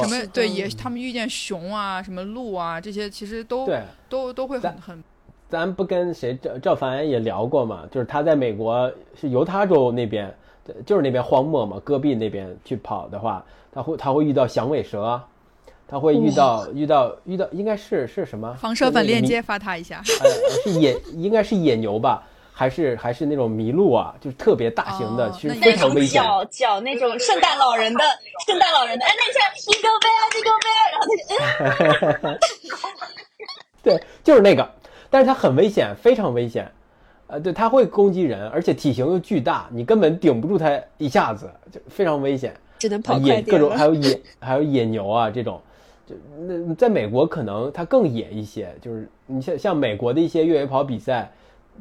[0.03, 3.67] 什么对野，他们遇见熊啊、什么鹿啊这些，其实都
[4.07, 5.03] 都都会很很。
[5.49, 7.83] 咱不跟谁赵赵凡也聊过嘛？
[7.89, 10.31] 就是他在美国是犹他州那边，
[10.85, 15.19] 就是那边荒漠嘛，戈壁那边去跑的话，他会他会遇到响尾蛇，
[15.87, 18.53] 他会遇到遇到遇到，应该是是什么？
[18.61, 20.03] 防蛇粉链接发他一下。
[20.03, 22.23] 是野，应该是野牛吧？
[22.53, 24.13] 还是还是那种麋鹿啊？
[24.21, 26.21] 就是特别大型的，其实非常危险。
[26.21, 28.03] 脚脚那种圣诞老人的
[28.45, 32.37] 圣诞老人的，哎，那叫 Jingle Bell Jingle Bell，然后他就，
[33.97, 34.78] 对，就是那个。
[35.09, 36.71] 但是它很危险，非常危险，
[37.27, 42.53] 呃，对，它会攻击人，而且体型又巨大，你根本顶不住它一下子，就非常危险。
[42.77, 45.59] 只能跑野各种还有野 还有野牛啊这种，
[46.05, 46.15] 就
[46.47, 51.29] 那在美国可能它更野一些，就是你像像美国的一些越野跑比赛，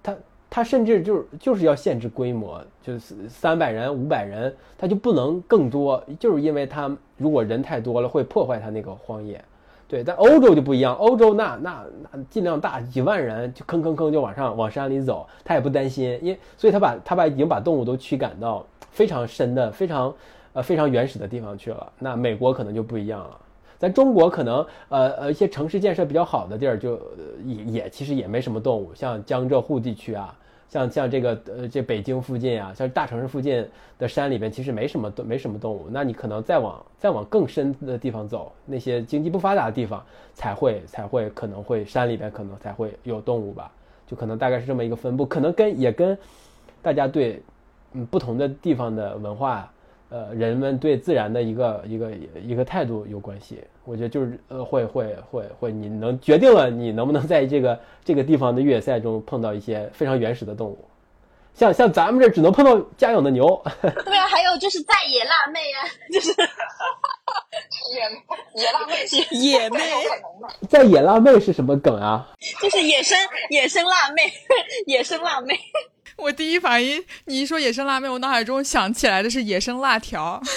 [0.03, 0.17] 它
[0.51, 9.45] 它甚至就是就是要限制规模，就是三百人、五百人，它就不能更多，就是因为它如果人太多了会破坏它那个荒野。
[9.89, 20.15] 对，但欧洲就不一样，欧洲那那那尽量大，几万人就吭吭吭就往上往山里走，他也不担心，因为所以他把他把已经把动物都驱赶到非常深的、非常
[20.53, 21.91] 呃非常原始的地方去了。
[21.99, 23.41] 那美国可能就不一样了，
[23.79, 27.01] 在中国可能呃呃一些城市建设比较好的地儿就
[27.47, 30.37] 也也其实也没什么动物，像江浙沪地区啊。
[30.69, 33.67] 像像这个呃，这北京附近啊，像大城市附近
[33.99, 35.87] 的山里边，其实没什么，没什么动物。
[35.91, 40.05] 那你可能再往再往更深的地方走，那些经济不发达的地方，
[40.35, 43.73] 才会才会可能会山里边可能才会有动物吧？
[44.07, 46.17] 就可能大概是这么一个分布，可能跟也跟
[46.83, 47.43] 大家对
[47.93, 49.73] 嗯不同的地方的文化。
[50.11, 52.11] 呃，人们对自然的一个一个
[52.43, 60.79] 一个态度有关系，我觉得就是呃，会会会会，你能决定了你能不能在这个这个地方的越野赛中碰到一些非常原始的动物，
[61.53, 63.63] 像像咱们这只能碰到家养的牛。
[63.83, 66.31] 对啊，还有就是在野辣妹啊， 就是
[67.93, 68.95] 野野辣妹，
[69.37, 69.79] 野妹，
[70.69, 72.27] 在野辣妹是什么梗啊？
[72.63, 73.19] 就是野生
[73.51, 74.23] 野生辣妹，
[74.87, 75.59] 野生辣妹。
[76.19, 80.43] 我第一反应，你一说野生辣妹，我脑海中想起来的是野生辣条。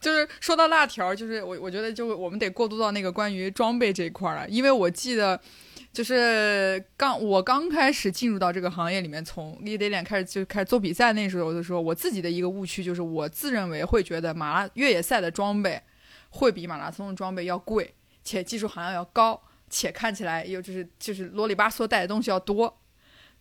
[0.00, 5.40] 就是说到辣条，就是我我觉得就我们得过渡到那个关于装备这一块了，因为我记得，
[5.92, 15.80] 就是刚我刚开始进入到这个行业里面，从立得脸开始就开始做比赛那时候的时候，我自己的一个误区就是，我自认为会觉得马拉越野赛的装备
[16.30, 17.94] 会比马拉松的装备要贵，
[18.24, 22.76] 且技术含量要高，且看起来又就是就是啰里吧嗦带的东西要多。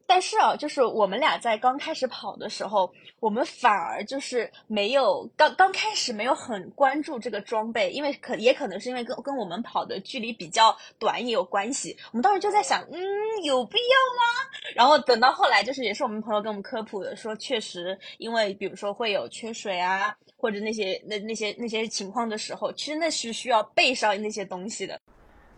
[0.08, 11.98] 但是啊，就是我们俩在刚开始跑的时候，我们反而就是没有刚刚开始没有很关注这个装备，因为可也可能是因为跟跟我们跑的距离比较短也有关系。
[12.12, 13.00] 我们当时就在想，嗯，
[13.44, 14.50] 有必要吗？
[14.76, 25.00] 然后等到后来，就是也是我们朋友跟我们科普的，说确实，因为比如说会有缺水啊，或者那些那那些那些情况的时候，其实那是需要备上那些东西的。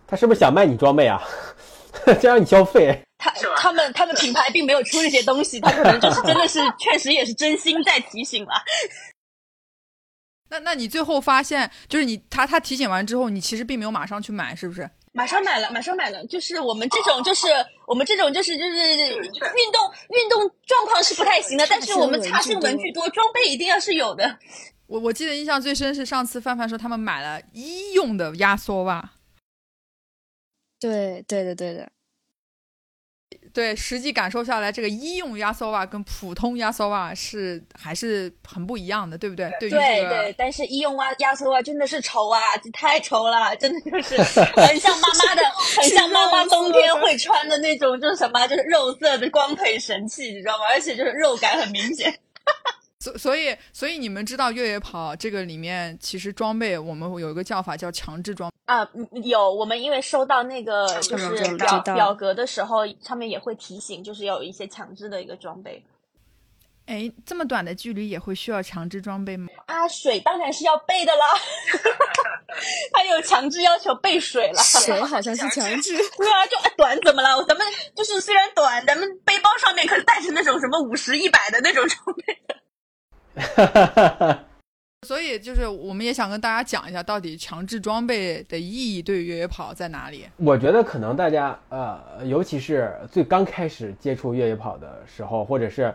[0.07, 1.21] 他是不是想卖你装备啊？
[2.21, 3.01] 就让你消费？
[3.17, 8.51] 他他们他们品牌并没有出这些东西， 他可能就是真的是确实也是真心在提醒了。
[10.49, 14.89] 那那你最后发现，就是你他他提醒完之后，你其实并没有马上去买，是不是？
[15.11, 16.23] 马上买了，马上买了。
[16.27, 17.47] 就是我们这种，就是
[17.87, 24.37] 我们这种，就是就是运动运动状况是不太行的，但是我们差生文具多，装备一定要是有的。
[24.85, 29.11] 我我记得印象最深是上次范范说他们买了医用的压缩袜。
[30.79, 31.91] 对对的对的。
[33.57, 39.51] 对，实际感受下来，这个医用压缩袜跟普通压缩袜是还是很不一样的，对不对？
[39.59, 42.39] 对对对，但是医用袜压缩袜真的是丑啊，
[42.71, 45.41] 太丑了，真的就是很像妈妈的，
[45.81, 50.65] 很像妈妈冬天会穿的那种，就是什么，就是肉色的光腿神器，你知道吗？
[50.69, 52.15] 而且就是肉感很明显。
[52.99, 58.85] 所所以所以你们知道越野跑这个里面其实装备我们有一个叫法叫强制装啊，
[59.23, 65.83] 有我们因为收到那个就是表表格的时候，上面也会提醒，就是要有一些强制的一个装备。
[66.87, 69.47] 哎，这么短的距离也会需要强制装备吗？
[69.67, 71.25] 啊，水当然是要备的啦，
[72.91, 74.61] 他有强制要求备水了。
[74.61, 75.95] 水好像是强制。
[76.17, 77.43] 对啊，就短怎么了？
[77.45, 82.55] 咱们就是虽然短，咱们背包上面可是带着那种什么五十一百的那种装备的。
[83.37, 84.43] 哈哈哈哈
[85.07, 90.25] 所以就是我们也想跟大家讲一下，到底强制装备的意义对于越野跑在哪里？
[90.37, 95.93] 我觉得可能大家呃，尤其是最刚开始接触越野跑的时候，或者是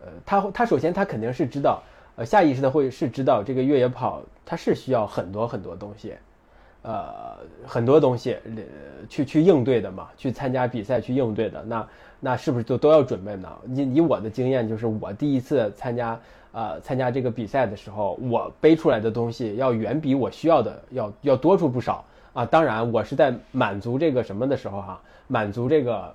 [0.00, 1.82] 呃，他他首先他肯定是知道，
[2.16, 6.14] 呃，下意识的会是知道这个越野跑它是需要很多很多东西，
[6.82, 8.62] 呃，很多东西呃
[9.10, 13.48] 去去应对的嘛，去参加比赛去应对的，那那是不是就都要准备呢？
[13.68, 16.18] 以以我的经验，就是我第一次参加。
[16.52, 22.44] 呃，参加这个比赛的时候，我背出来的东西要远比我需要的要要多出不少啊！
[22.46, 26.14] 当然，我是在满足这个什么的时候哈，满足这个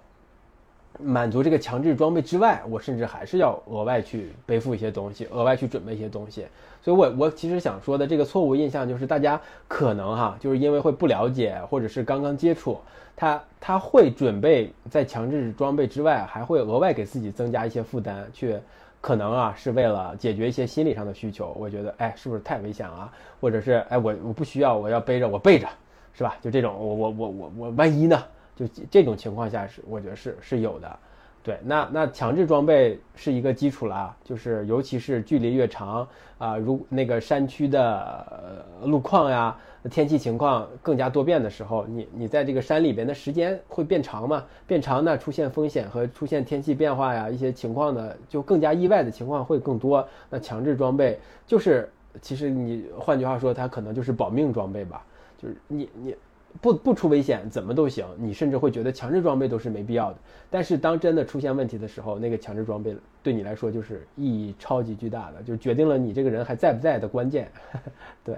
[1.00, 6.46] 满足这个强制装备之外，我甚至还是要额外去背负一些东西，额外去准备一些东西。
[6.82, 12.78] 所以，我我其实想说的这个错误印象就是，大家可能哈，就是因为会不了解，或者是刚刚接触，
[13.16, 18.58] 他他会准备在强制装备之外，还会额外给自己增加一些负担去。
[19.04, 21.54] 可能啊，是为了解决一些心理上的需求。
[21.60, 23.12] 我觉得，哎，是不是太危险了？
[23.42, 25.68] 或者是，哎，我我不需要，我要背着，我背着，
[26.14, 26.38] 是吧？
[26.42, 28.24] 就这种，我我我我我，万一呢？
[28.56, 31.00] 就这种情况下是，我觉得是是有的。
[31.44, 39.54] 对，那那强制装备是一个基础啦，就是尤其是距离越长啊，如那个山区的路况呀、
[39.90, 44.46] 天气情况更加多变的时候，你你在这个山里边的时间会变长嘛？
[44.66, 50.08] 变长呢，出现风险和出现天气变化呀一些情况呢，就更加意外的情况会更多。
[50.30, 51.90] 那强制装备就是，
[52.22, 55.06] 其实你换句话说，它可能就是保命装备吧，
[55.38, 56.16] 就是你你。
[56.62, 60.18] 不不出危险怎么都行，你甚至会觉得强制装备都是没必要的。
[60.52, 67.52] 但是当真的出现问题的时候，那个强制装备对你来说就是意义超级巨大的，就决定了你这个人还在不在的关键。
[68.24, 68.38] 对，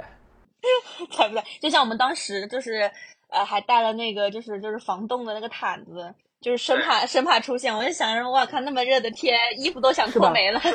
[1.17, 1.43] 在不在？
[1.61, 2.89] 就像我们当时就是
[3.29, 7.75] 呃，还带了那个就是就是防冻的那个毯子，就是生怕生怕出现。
[7.75, 10.71] 我就想着，哇靠，那么热的天，衣服都想脱没了，还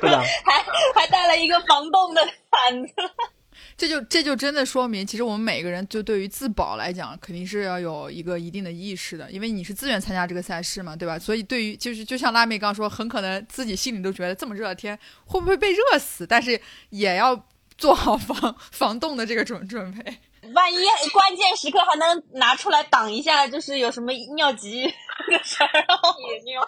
[0.94, 2.92] 还带了一个防冻的毯子。
[3.76, 11.18] 这就这就真的说明，其实我们每个人就对于自保来讲，肯定是要有一个一定的意识的，因为你是自愿参加这个赛事嘛，对吧？
[11.18, 17.35] 所以对于就是就像辣妹刚说，很可能自己心里都觉得这么热的天会不会被热死，但是也要
[17.80, 20.18] 做好防防冻的这个准准备，
[20.52, 20.76] 万一
[21.12, 26.60] 关键时刻还能拿出来挡一下，就是有什么尿急的事儿，然后也尿，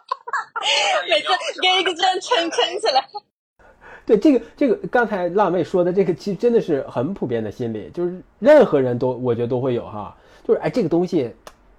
[1.09, 3.07] 每次给一个这样撑撑起来。
[4.07, 10.17] 对这个这个，刚才辣妹说的这个，其实真的是很普遍的心理，就是任何人都我觉得都会有哈，
[10.49, 11.31] 就是哎，这个东西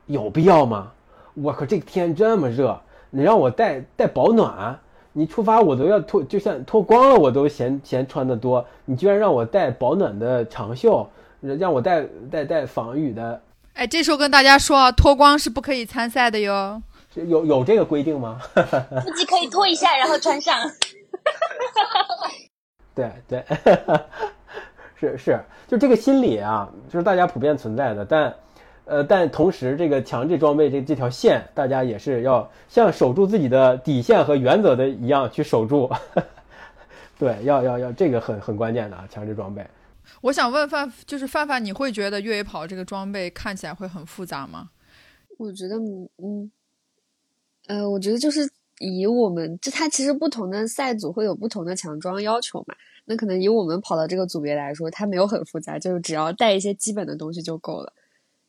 [0.05, 0.91] 有必要吗？
[1.33, 4.79] 我靠，这个天这么热，你让我带带保暖，
[5.13, 11.07] 你出发我都要脱，就算脱光了我都嫌嫌穿的多，你居然让我带保暖的长袖，
[11.39, 13.41] 让我带带带防雨的。
[13.73, 16.81] 哎，这时候跟大家说啊，脱光是不可以参赛的哟。
[17.13, 18.39] 有有这个规定吗？
[19.05, 20.57] 自己可以脱一下，然后穿上。
[22.95, 23.43] 对 对，
[24.99, 28.03] 是是，就这个心理啊，就是大家普遍存在的。
[28.03, 28.33] 但，
[28.85, 35.89] 呃，但同时，这个强制装备这这条线，大家也是要像守住自己的底线和原则的一样去守住。
[37.17, 39.65] 对，要要要，这个很很关键的啊，强制装备。
[40.21, 44.69] 我想问范，就是范范，你会觉得越野跑这个装备看起来会很复杂吗？
[45.37, 46.51] 我觉得，嗯，
[47.67, 48.49] 呃，我觉得就是。
[48.79, 57.93] 以我们就它其实不同的赛组会有不同的强装要求嘛，那可能以我们跑的这个组别来说，它没有很复杂，就是只要带一些基本的东西就够了。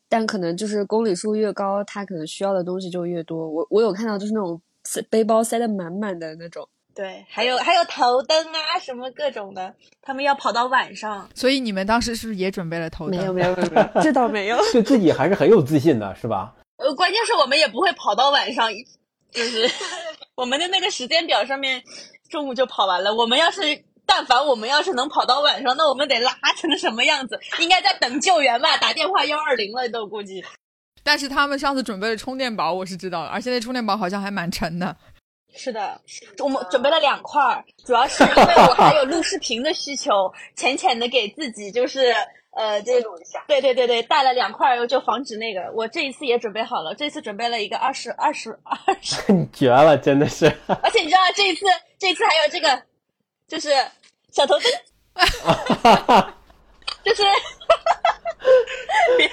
[0.07, 3.49] 但可能就是公里数越高，他可能需要的东西就越多。
[3.49, 4.61] 我我有看到就是那种
[5.09, 13.19] 背包塞得满满的那种，对，还有还有头灯啊什么各种的，他们要跑到晚上，所以你们当时是不是也准备了头灯？
[13.19, 16.53] 没有没有没有， 这倒没有，对自己还是很有自信的，是吧？
[16.77, 18.69] 呃，关键是我们也不会跑到晚上。
[19.31, 19.69] 就是
[20.35, 21.83] 我们的那个时间表上面，
[22.29, 23.13] 中午就跑完了。
[23.13, 23.59] 我们要是
[24.05, 27.39] 但凡我们要是能跑到晚上，那我们得拉成什么样子？
[27.59, 28.77] 应该在等救援吧？
[28.77, 30.43] 打电话幺二零了都估计。
[31.03, 34.95] 但是他们上次准备了充电宝，我是知道的，而且那充电宝好像还蛮沉的。
[35.55, 36.01] 是的，
[36.39, 42.13] 我们准备了两块，主要是因为我还有录视频的需求，浅浅的给自己就是。
[42.57, 43.43] 呃，记录一下。
[43.49, 45.73] 对对对对，带了两块，就防止那个。
[45.73, 49.21] 我这一次也准备好了，这次准备了一个二十二十二十。
[49.51, 50.45] 绝了，真的是。
[50.81, 51.65] 而且你知道，这一次
[51.99, 52.81] 这一次还有这个，
[53.47, 53.69] 就是
[54.31, 54.71] 小头灯，
[57.03, 57.23] 就是
[59.17, 59.31] 连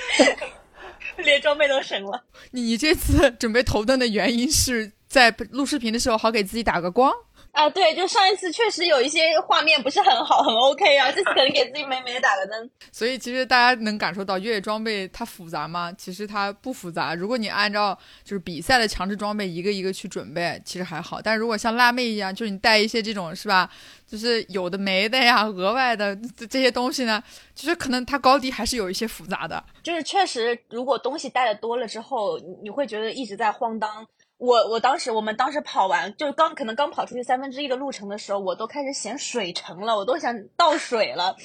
[1.25, 2.23] 连装备都省了。
[2.51, 7.13] 你这次准备头灯的原因是在录视频的时候好给自己打个光。
[7.53, 12.71] 啊，对，就上一次确实有一些画面不是很好，很 OK 啊，这次可能给自己美美的打个灯。
[12.91, 15.93] 所以其实大家能感受到越野装备它复杂吗？
[15.97, 17.15] 其实它不复杂。
[17.15, 21.21] 如果你按照就是比赛的强制装备一个一个去准备，其实还好。
[21.21, 23.71] 但如果像辣妹一样，就是你带一些这种是吧，
[24.07, 26.17] 就是有的没的呀，额外的
[26.49, 27.23] 这些东西呢，
[27.55, 29.63] 其实可能它高低还是有一些复杂的。
[29.83, 34.07] 就是确实，如果东西带的多了之后，你会觉得一直在慌当。
[34.43, 41.37] 我我当时我们当时跑完，就是刚可能刚跑出去三分之一的路程的时候，我都开始嫌水沉了，我都想倒水了。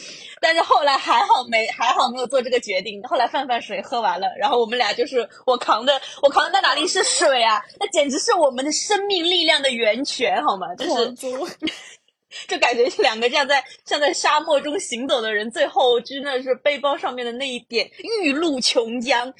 [0.42, 3.00] 但是后来还好没还好没有做这个决定。
[3.04, 7.62] 后来泛泛水喝完了，然后我们俩就是我扛的，我扛的那哪里是水啊？
[7.80, 10.74] 那简直是我们的生命力量的源泉，好吗？
[10.74, 11.14] 就是
[12.48, 17.90] 就感觉两个这样在像在沙漠中行走的人，最后真的是背包上面的那一点
[18.24, 19.32] 玉露琼浆。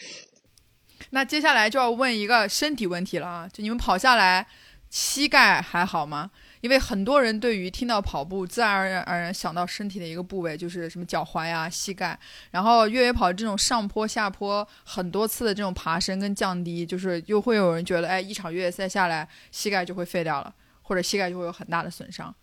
[1.12, 3.50] 那接下来就要问一个身体问题了啊！
[3.52, 4.46] 就你们跑下来，
[4.90, 6.32] 膝盖还好吗？
[6.62, 12.20] 因为很多人对于听到跑步，自然而然而然想到身体的一个部位就是什么脚踝呀、膝盖。
[12.52, 22.34] 然后越野跑这种上坡下坡很多次的这种爬升跟降低，就是又会有人觉得，哎，一场越野赛下来，膝盖就会废掉了，或者膝盖就会有很大的损伤。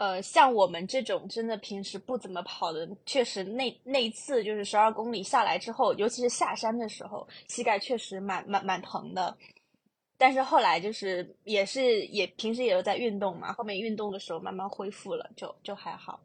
[0.00, 9.36] 呃，像我们这种真的平时不怎么跑的，确实那那一次就是十二公里下来之后，尤其是下山的时候，膝盖确实蛮蛮蛮疼的。
[10.16, 16.18] 但是后来就是也是也平时也有在运动嘛，后面运动的时候慢慢恢复了，就就还好。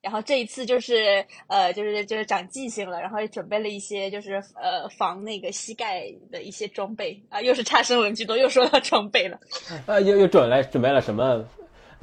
[0.00, 9.38] 然后这一次就是呃就是就是长记性了，然后也准备了一些就是呃防那个膝盖的一些装备啊，又是差生文具多，又说到装备了。
[9.86, 11.44] 呃， 又又准来准备了什么？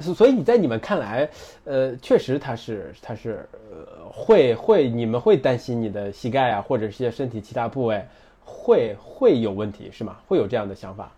[0.00, 1.28] 所以你在你们看来，
[1.64, 8.04] 呃，确实他是他是呃会会你们会担心你的膝盖啊，或者是些身体其他部位。
[8.48, 10.20] 会会有问题是吗？
[10.28, 11.12] 会有这样的想法？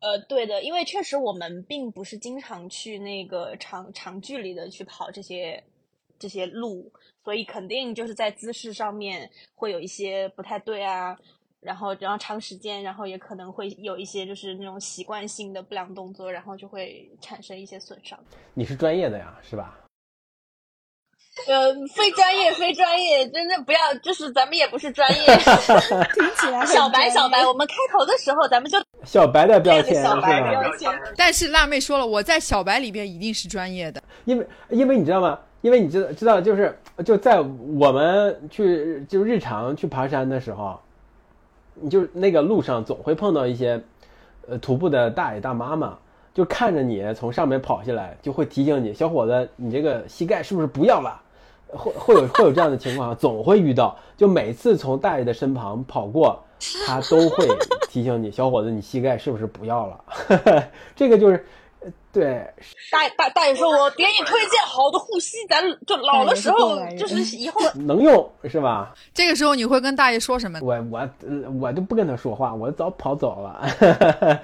[0.00, 5.64] 呃，对的，因为确实我们并不是经常去那个长长距离的去跑这些
[6.18, 6.92] 这些路，
[7.24, 11.18] 所以肯定就是在姿势上面会有一些不太对啊。
[11.60, 18.18] 然后，然后长时间，然后也可能会有一些就是那种习惯性的不良动作，然后就会产生一些损伤。
[18.54, 19.78] 你是专业的呀，是吧？
[21.46, 25.24] 呃，非专业，非专业，真的不要，就是咱们也不是专业。
[26.14, 30.60] 听起来小白，小白，我们开头的时候咱们就 小白的标签小白是吧？
[30.62, 30.90] 标签。
[31.16, 34.02] 但是辣妹说了，我在小白里边一定是专业的。
[34.24, 35.38] 因为因为你知道吗？
[35.60, 40.80] 因为你知道知道就是就在我们去就日常去爬山的时候，
[41.80, 43.80] 你就那个路上总会碰到一些
[44.48, 45.98] 呃徒步的大爷大妈嘛，
[46.34, 51.20] 就看着你从上面跑下来，就会提醒你，小伙子，你这个膝盖是不是不要了？
[51.68, 53.96] 会会有会有这样的情况，总会遇到。
[54.16, 56.42] 就每次从大爷的身旁跑过，
[56.86, 57.46] 他都会
[57.88, 60.64] 提醒你，小伙子，你膝盖是不是不要了？
[60.96, 61.44] 这个就是，
[62.12, 62.46] 对。
[62.90, 68.94] 大大大爷说，我给你推荐好的护膝，咱就老的时候，就是以后 能用是吧？
[69.14, 70.58] 这个时候你会跟大爷说什么？
[70.62, 71.08] 我我
[71.60, 73.60] 我就不跟他说话，我早跑走了。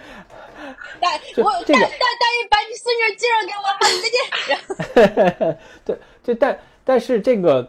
[1.01, 4.09] 大我大大大爷把你孙女介绍给我，好，再
[5.45, 5.59] 见。
[5.85, 6.59] 对，就但。
[6.87, 7.67] 但是这个，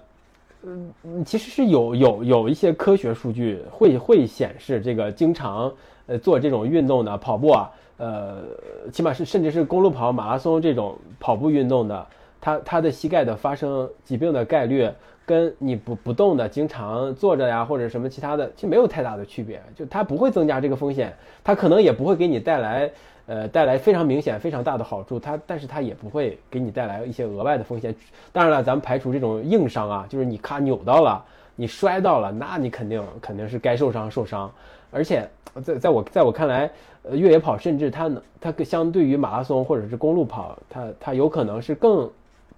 [0.61, 0.93] 嗯，
[1.25, 5.73] 其实是有有有一些科学数据会会显示，这个经常
[6.05, 8.43] 呃做这种运动的跑步啊，呃，
[8.91, 12.07] 起码是甚至是公路跑、马拉松这种跑步运动的，
[12.39, 14.89] 它它的膝盖的发生疾病的概率，
[15.25, 22.91] 跟你不不动的经常坐着呀或者什么其他的，其实没有太大的区别，就它不会增加这个风险，它可能也不会给你带来。
[23.27, 27.91] 呃，带来非常明显、非常大的好处，它但是它也不会给你带来一些额外的风险。
[28.31, 31.25] 当然了，咱们排除这种硬伤啊，就是你咔扭到了，
[31.55, 34.51] 你摔到了，那你肯定肯定是该受伤受伤。
[34.91, 35.27] 而且
[35.63, 36.69] 在在我在我看来，
[37.09, 42.09] 呃，越野跑甚至它能它相对于马拉松或者是公路跑，它它有可能是更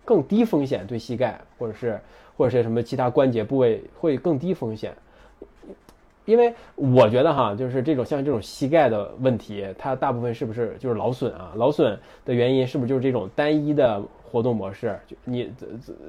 [0.05, 1.99] 更低风险对膝盖或者是
[2.37, 4.93] 或者是什么其他关节部位会更低风险。
[6.25, 11.53] 因为我觉得哈，就是这种像这种膝盖的问题，它大部分是不是就是劳损啊？
[11.55, 14.99] 劳损的原因是不是就是这种单一的活动模式？
[15.07, 15.49] 就你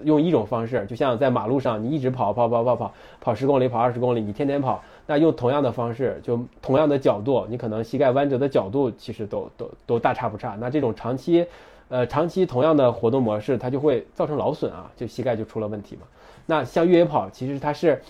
[0.04, 10.56] 用一种方式，就像在马路上，你一直跑跑跑跑跑跑十公里，跑二十公里，你天天跑，那用同样的方式，就同样的角度，你可能膝盖弯折的角度其实都都都大差不差。
[10.60, 11.46] 那这种长期，
[11.88, 16.02] 呃，长期同样的活动模式，它就会造成劳损啊，就膝盖就出了问题嘛。
[16.46, 18.02] 那像越野跑，其实它是。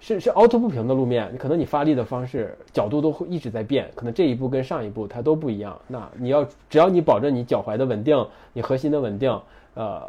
[0.00, 5.78] 是是凹凸不平的路面，你可能你发力的方式、角度都会一直在变，可能这一步跟上一步它都不一样。
[5.88, 9.40] 那你要只要你保证你脚踝的稳定，你核心的稳定，
[9.74, 10.08] 呃，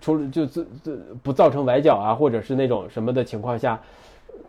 [0.00, 3.80] 除了就这这不造成崴脚啊，或者是那种什么的情况下，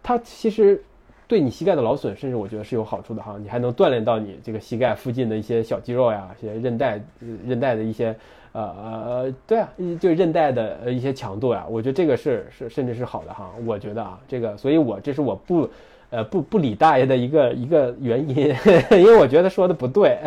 [0.03, 0.84] 它其实
[1.26, 3.38] 对你膝盖的劳损，甚至我觉得是有好处的哈。
[3.41, 7.01] 你还能锻炼到你这个膝盖附近的一些小肌肉呀，一些韧带、
[7.47, 8.16] 韧带的一些。
[8.52, 9.70] 呃呃，对啊，
[10.00, 15.70] 就韧带的一些强度呀，我觉得这个是是甚至是好的哈，我觉得啊，这个，所以我这是我不，
[16.10, 18.47] 呃不不理大爷的一个一个原因，
[18.97, 20.20] 因为我觉得说的不对。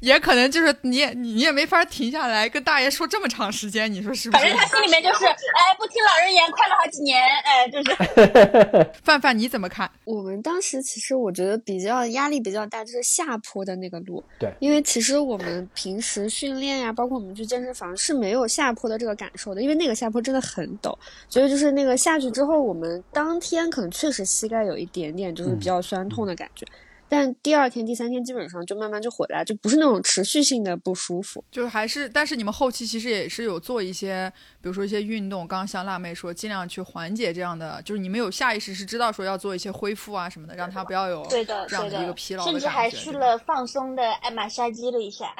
[0.00, 4.42] 也可能就是你也你也没法停下来跟大爷说这么长时间，你说是不是？
[4.42, 8.90] 反正他心里面就是，哎，不听老人言，快乐好几年，哎，就是。
[9.04, 9.90] 范范你怎么看？
[10.04, 14.22] 我们当时其实我觉得比较压力比较大，就是下坡的那个路。
[14.38, 14.52] 对。
[14.60, 20.96] 因为其实我们平时训练呀，包括我们去健身房是没有下坡的这个感受的，因为那个下坡真的很陡，
[21.28, 26.66] 所以就是那个下去之后，我们当天可能确实膝盖有一点点就是比较酸痛的感觉。
[27.08, 45.34] 但第二天、第三天基本上就慢慢就回来，就不是那种持续性的不舒服，就是还是，但是你们后期其实也是有做一些，比如说一些运动，刚刚像辣妹说，尽量去缓解这样的，就是你们有下意识是知道说要做一些恢复啊什么的，让他不要有对的这样的一个疲劳，甚至还去了放松的爱马杀鸡了一下。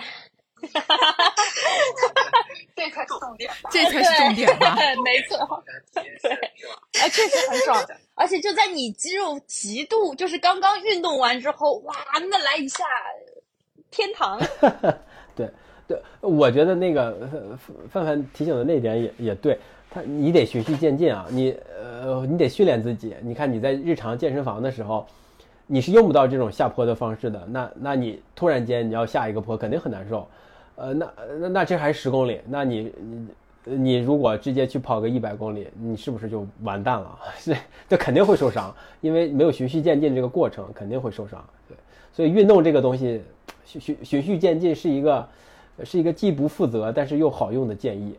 [0.74, 1.32] 哈哈哈哈哈！
[2.74, 4.76] 这才是重点，这才是重点吧？
[5.04, 5.64] 没错，
[5.94, 6.32] 对，
[7.00, 11.94] 哎，确实很爽，而且就在你肌肉极度就是刚刚运动完之后，哇，
[12.30, 12.84] 那来一下
[13.90, 14.38] 天堂。
[15.34, 15.50] 对
[15.86, 17.28] 对，我觉得那个
[17.90, 19.58] 范范提醒的那点也也对，
[19.90, 23.14] 他你得循序渐进啊，你呃，你得训练自己。
[23.22, 25.06] 你看你在日常健身房的时候。
[25.68, 27.44] 你是用不到这种下坡的方式的。
[27.50, 30.24] 那那你突然间你要下一个坡，肯定很难受。
[30.76, 33.28] 呃，那那那这还是十公里，那你你
[33.76, 37.18] 你如果直接去跑个一百公里，你是不是就完蛋了？
[37.42, 37.56] 这，
[37.88, 41.42] 这肯定会受伤，因为没有循序渐进这个过程，肯定会受伤。
[41.68, 41.76] 对，
[42.12, 43.22] 所以运动这个东西，
[43.64, 45.28] 循循循序渐进是一个
[45.84, 48.16] 是一个既不负责但是又好用的建议。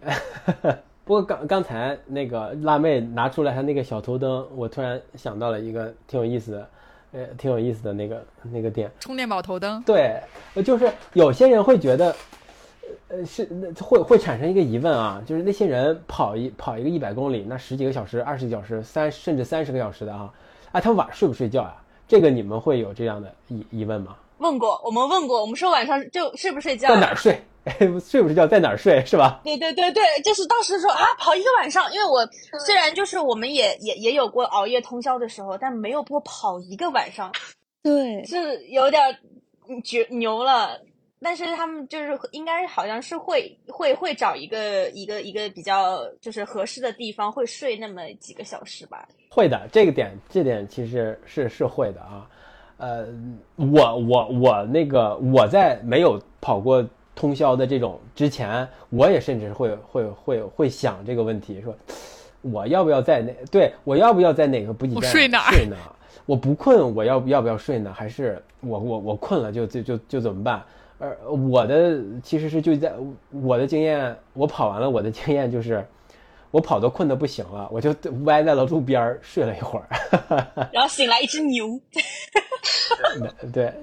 [1.05, 6.69] 不过刚刚才那个辣妹拿出来她那个小头灯，我突然想到了一个挺有意思的，
[7.13, 9.81] 呃，挺有意思的那个那个点，充电宝头灯。
[9.83, 10.19] 对，
[10.65, 12.13] 就是有些人会觉得，
[13.09, 13.45] 呃，是
[13.79, 20.33] 会会产生一个疑问啊，就是那些人跑一跑一个一百公里，那十几个小时、二十个小时、三甚至三十个小时的啊，
[20.71, 21.75] 啊，他晚上睡不睡觉呀？
[22.07, 24.15] 这个你们会有这样的疑疑问吗？
[24.37, 26.89] 问过，我们问过，我们说晚上就睡不睡觉？
[26.89, 27.39] 在哪儿睡？
[27.99, 29.41] 睡不睡觉在哪儿睡是吧？
[29.43, 32.25] 对对对对，就是当时说啊，跑一个晚上，因为我
[32.65, 37.29] 虽然就是我们也也也有过熬夜通宵的时候，但没有过跑一个晚上，
[37.83, 39.03] 对，是有点
[39.83, 40.79] 绝牛了。
[41.21, 49.07] 但是他们就是应该好像是会会会找一个一个一个比较就是合适的地方，会睡那么几个小时吧。
[49.29, 52.29] 会的，这个点这点其实是是会的啊。
[52.77, 53.07] 呃，
[53.55, 56.87] 我我我那个我在没有跑过。
[57.19, 61.75] 通宵的这种之前，我也甚至会会会会想这个问题，说
[62.41, 63.33] 我要不要在那？
[63.49, 65.49] 对我要不要在哪个补给站睡哪？
[65.49, 65.75] 睡呢？
[66.27, 67.91] 我不困，我要要不要睡呢？
[67.91, 70.63] 还是我我我困了就就就就怎么办？
[70.99, 72.93] 而我的其实是就在
[73.31, 75.85] 我的经验，我跑完了，我的经验就是
[76.51, 77.93] 我跑的困的不行了，我就
[78.25, 79.87] 歪在了路边睡了一会儿，
[80.71, 81.79] 然后醒来一只牛，
[83.53, 83.73] 对。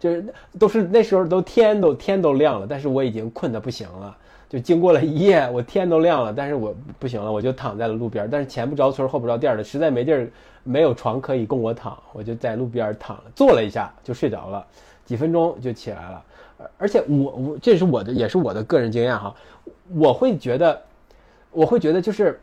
[0.00, 0.24] 就是
[0.60, 4.16] 都是那时候都天都天都亮了，但是我已经困得不行了。
[4.48, 8.28] 就经过了一夜，我天都亮了，但是我不行了，我就躺在了路边。
[8.30, 10.30] 但是前不着村后不着店的，实在没地儿，
[10.62, 14.64] 没有床可以供我躺，我就在路边躺了，坐了一下就睡着了，
[15.04, 16.24] 几分钟就起来了。
[16.76, 19.34] 而且我我这是我的也是我的个人经验哈，
[19.94, 20.80] 我会觉得，
[21.50, 22.40] 我会觉得就是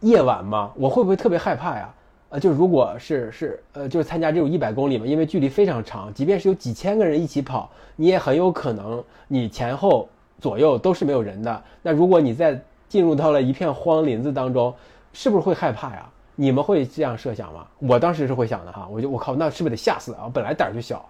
[0.00, 1.94] 夜晚嘛，我会不会特别害怕呀？
[2.30, 10.08] 呃，就如果是是呃，就是参加这种一百公里嘛，因为距离非常长，即便是有几千个人一起跑，你也很有可能你前后
[10.40, 11.62] 左右都是没有人的。
[11.82, 14.74] 那如果你在进入到了一片荒林子当中，
[15.12, 16.08] 是不是会害怕呀？
[16.34, 17.66] 你们会这样设想吗？
[17.78, 20.30] 我当时是会想的哈，我就我靠，那是不是得吓死啊？
[20.32, 21.06] 本来胆儿就小，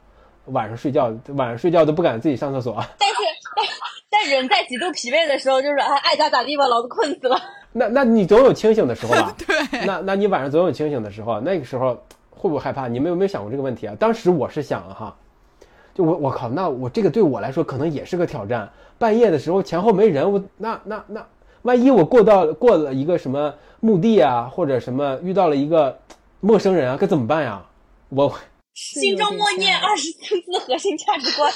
[0.47, 2.75] 晚上睡觉晚上睡觉都不敢自己上厕所。
[2.99, 3.15] 但是
[4.11, 7.41] 但人在极度疲惫的时候，就是爱爱咋咋地吧，老子困死了。
[7.73, 9.35] 那那你总有清醒的时候吧？
[9.39, 9.87] 对。
[9.87, 11.95] 那那你晚上总有清醒的时候，那个时候
[12.31, 12.87] 会不会害怕？
[12.89, 13.95] 你们有没有想过这个问题啊？
[13.99, 15.17] 当时我是想了哈，
[15.95, 18.69] 就我我靠，那我这个对我来说可能也是个挑战。
[18.99, 21.27] 半夜的时候前后没人，我那那那，
[21.63, 25.99] 万一我过到过了一个什么墓地啊，或者什么遇到了一个
[26.41, 27.63] 陌生人啊，该怎么办呀？
[28.11, 28.33] 我
[28.75, 31.53] 心中默念二十四字核心价值观，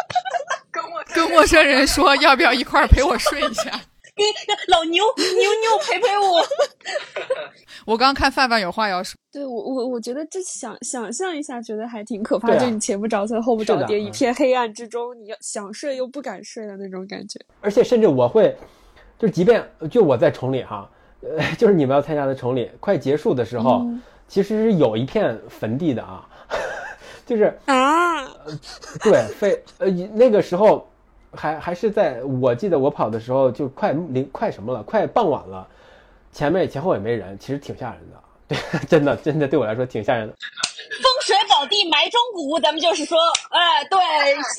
[0.72, 3.70] 跟陌跟陌生人说要不要一块儿陪我睡一下。
[4.16, 4.24] 跟
[4.68, 6.42] 老牛牛牛陪陪我。
[7.84, 12.56] 我刚看范范有话要说，对我我我觉得这想想象一下，觉得还挺可怕。
[12.56, 17.38] 就你前不着村后不着店，一片黑暗之中，你要想睡又不敢睡的那种感觉。
[17.60, 18.56] 而且甚至我会，
[19.18, 20.90] 就即便就我在崇礼哈，
[21.20, 23.84] 呃，就是你们要参加的崇礼，快结束的时候，
[24.26, 26.26] 其实是有一片坟地的啊，
[27.26, 28.24] 就是啊，
[29.02, 30.86] 对，非呃那个时候。
[31.38, 35.68] 还还是在我记得我跑的时候就快临快什么了，快傍晚了，
[36.32, 38.16] 前面前后也没人，其实挺吓人的，
[38.48, 38.56] 对，
[38.88, 40.34] 真的真的对我来说挺吓人的。
[41.02, 43.18] 风水宝地埋中骨，咱们就是说，
[43.50, 43.98] 哎，对，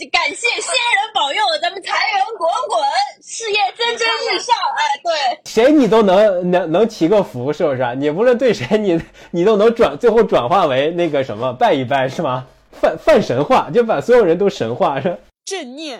[0.10, 2.80] 感谢仙人保佑，咱们财源滚滚，
[3.24, 7.96] 事业蒸蒸日上，哎，对，谁你都能能能祈个福，是不是？
[7.96, 12.46] 你无论对谁，你你都能转，最后转化为那个什么拜一拜，是吗？
[12.82, 16.00] 泛泛神话，就把所有人都神化，是正念。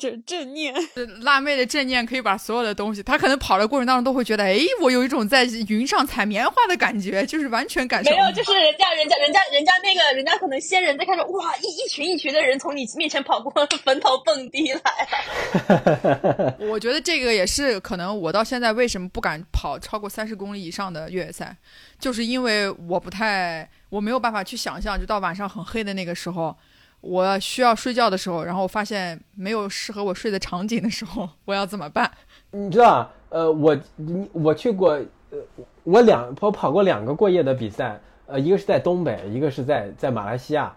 [0.00, 0.74] 正正念，
[1.20, 8.10] 辣妹的正念可以把所有的东西，她可能跑的过程当中都会觉得，哎，我有一种在云上采棉花的感觉，就是完全感受。
[8.10, 13.52] 没有，就是人家人家人家人家那个人家可能仙人在看着，哇，一一群一群的人从你面前跑过，
[13.84, 16.54] 坟头蹦迪来。
[16.70, 21.54] 我觉得这个也是可能，我到现在为什么不敢跑超过三十公里以上的越野赛，
[21.98, 26.56] 就是因为我不太，我没有办法去想象，就到晚上很黑的那个时候。
[27.00, 32.10] 我需要睡觉的时候，然后发现没有适合我睡的场景的时候， 我要怎么办？
[32.50, 34.90] 你知道，呃，我你我去过，
[35.30, 35.38] 呃，
[35.84, 40.74] 我两我跑过两个过夜的比赛，呃，一个是在东北，一个是在在马来西亚，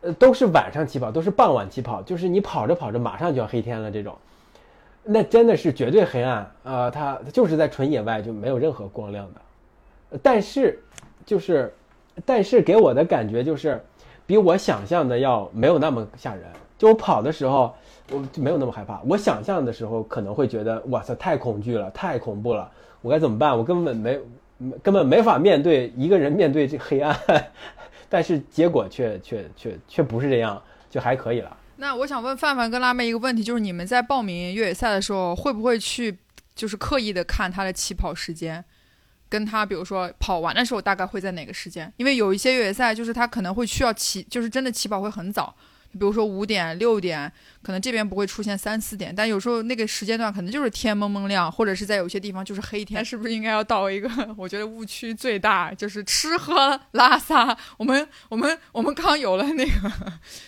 [0.00, 4.16] 呃，都是晚上起跑，都是傍晚起跑，就是你跑着跑着马上就要黑天了这种，
[5.04, 10.82] 那真的是绝对黑暗，呃，它就是在纯野外就没有任何光亮的，但是
[11.26, 11.74] 就是，
[12.24, 13.78] 但是给我的感觉就是。
[14.26, 16.44] 比我想象的要没有那么吓人。
[16.78, 17.74] 就我跑的时候，
[18.10, 19.00] 我就没有那么害怕。
[19.06, 22.70] 我想象的时候可能会觉得，哇塞，太恐惧了，太恐怖了，
[23.00, 23.56] 我该怎么办？
[23.56, 24.18] 我根本没，
[24.82, 27.16] 根本没法面对一个人面对这黑暗。
[28.10, 30.60] 但是结果却却却却不是这样，
[30.90, 31.56] 就还可以了。
[31.76, 36.18] 那我想问范范跟辣妹一个问题，就是你们在报名越野赛的时候，会不会去
[36.54, 38.62] 就是刻意的看他的起跑时间，
[39.32, 41.90] 跟他比如说跑完的时候大概会在哪个时间？
[41.96, 45.56] 因为有一些越野赛就是他可能会需要起，就是真的起跑会很早。
[45.92, 47.32] 比如说五点六点，
[47.62, 54.08] 可能这边不会出现三四点，但有时候那个时间段可能就是天蒙蒙亮，或者是在有些地方就是黑天，是不是应该要到一个？
[54.36, 57.56] 我觉得误区最大就是吃喝拉撒。
[57.76, 59.92] 我们我们我们刚有了那个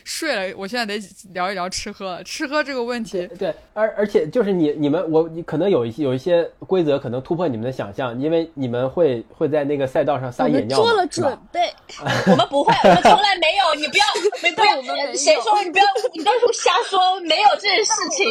[0.05, 1.01] 睡了，我现在得
[1.33, 3.29] 聊一聊吃喝吃喝这个问题。
[3.39, 11.61] 对，而而且就是你你们我你可能有一些有一些规则可能突破你们的想象，因为你们会会在那个赛道上撒野尿，做了准备。
[12.27, 13.75] 我们不会，我们从来没有。
[13.75, 14.05] 你不要，
[14.43, 14.73] 你不要，
[15.15, 15.35] 谁？
[15.43, 15.85] 说你不要，
[16.15, 18.27] 你到时候瞎说，没有这件事情，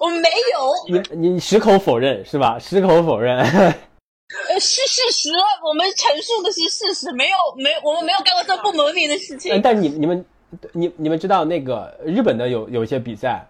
[0.00, 1.02] 我没有。
[1.10, 2.58] 你你矢口否认是吧？
[2.58, 3.38] 矢口否认。
[3.38, 5.30] 呃，是事实，
[5.64, 9.60] 我们陈述的是事实，没有没我们没有干过这不文明的事情。
[9.62, 10.24] 但你你们
[10.72, 13.44] 你你们知道那个日本的有有一些比赛，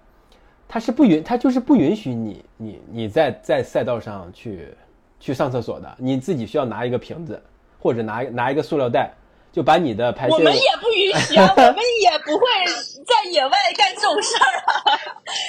[0.69, 4.69] 他是不允他就是不允许你你你在在赛道上去
[5.21, 7.41] 去上厕所的，你自己需要拿一个瓶子
[7.81, 9.13] 或者拿拿一个塑料袋。
[9.55, 12.45] 就把你的排泄，我们也不允许啊， 我们也不会
[13.07, 14.99] 在野外干这种事儿啊。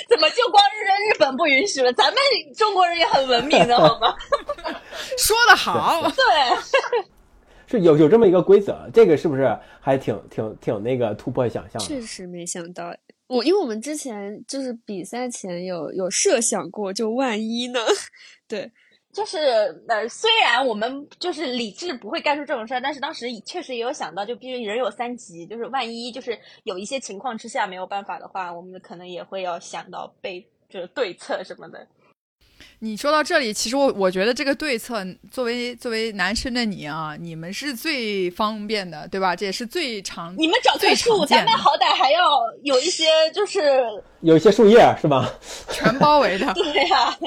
[0.08, 1.92] 怎么就光日日本不允许了？
[1.94, 2.18] 咱们
[2.56, 4.16] 中国人也很文明的 好吗？
[5.18, 7.02] 说的好， 对，
[7.66, 11.82] 是有有这么一个规则，这个是不是还挺挺挺那个突破想象？
[11.82, 12.96] 确实没想到，
[13.26, 17.80] 我因为我们之前就是比赛前有有设想过，就万一呢？
[18.48, 18.72] 对。
[19.16, 19.38] 就是
[19.88, 31.88] 呃，虽然我们就是理智不会干出这种事儿，但是当时确实也有想到，就毕竟人有三急，就是万一就是有一些情况之下没有办法的话，我们可能也会要想到被就是对策什么的。
[32.80, 39.36] 你说到这里，其实我我觉得这个对策，作为作为男生的你啊，你们是最方便的，对吧？
[39.36, 42.20] 这也是最常你们找棵树，咱们好歹还要
[42.64, 43.82] 有一些，就是
[44.22, 45.32] 有一些树叶，是吧？
[45.72, 46.52] 全包围的。
[46.54, 47.18] 对呀，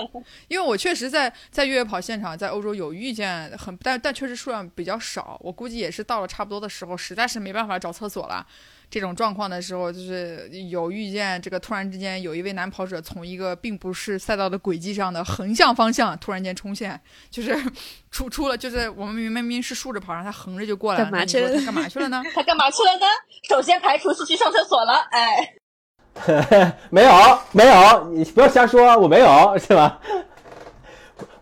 [0.48, 5.38] 因为我确实在在越野跑现场，在欧洲有遇见很，但但确实数量比较少。
[5.42, 8.46] 我估计也是到了差不多的时候，实在是没办法找厕所了。
[8.90, 16.98] 这种状况的时候，就是有遇见这个突然之间有一位男跑者从一个并不是赛道的轨迹上的横向方向突然间冲线，
[17.30, 17.54] 就是
[18.10, 21.04] 出出了，就是我们明明明是竖着跑，然后他横着就过来了。
[21.04, 21.54] 干嘛去了？
[21.54, 22.22] 他干嘛去了呢？
[22.34, 23.06] 他干嘛去了呢？
[23.48, 24.94] 首先排除是去上厕所了。
[25.10, 27.12] 哎， 没有
[27.52, 30.00] 没有，你不要瞎说，我没有，是吧？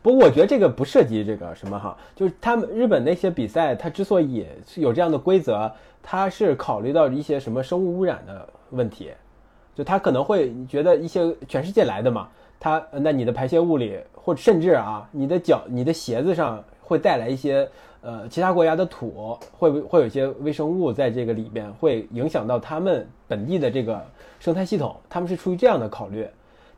[0.02, 5.72] 不过我觉得这个不涉及这个什么哈，就是他们日本那些比赛，它之所以有这样的规则。
[6.08, 9.10] 他是考虑到一些什么生物污染的问题，
[9.74, 12.28] 就他可能会觉得一些全世界来的嘛，
[12.60, 17.68] 他那你的排泄物里，或甚至啊，你的脚、你的鞋子上会带来一些
[18.02, 24.00] 呃其他国家的土，会会有一些微生物在这个里边，会影响到他们本地的这个
[24.38, 26.24] 生态系统，他们是出于这样的考虑，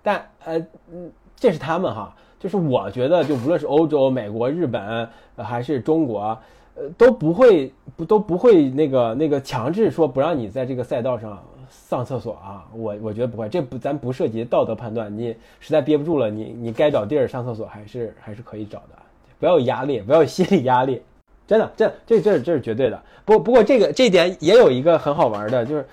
[0.03, 0.59] 但呃
[0.91, 5.07] 嗯，这是他们哈，就是我觉得就无论是欧洲、美国、日本
[5.37, 6.39] 还是中国。
[6.79, 18.97] 呃，都不会不都不会那个那个强制说不让你在这个赛道上上厕所啊，我我觉得不会，这不咱不涉及道德判断，你实在憋不住了，你你该找地儿上厕所还是还是可以找的，
[19.41, 21.03] 不要有压力，不要有心理压力，
[21.47, 23.03] 真的，这这这这是绝对的。
[23.25, 25.87] 不不过这个这点也有一个很好玩的，就是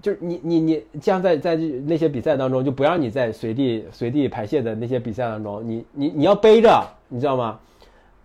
[0.00, 7.60] 就是你你你像在在那些比赛当中，就不让你在随地随地排泄的那些比赛当中，你你你要背着，你知道吗？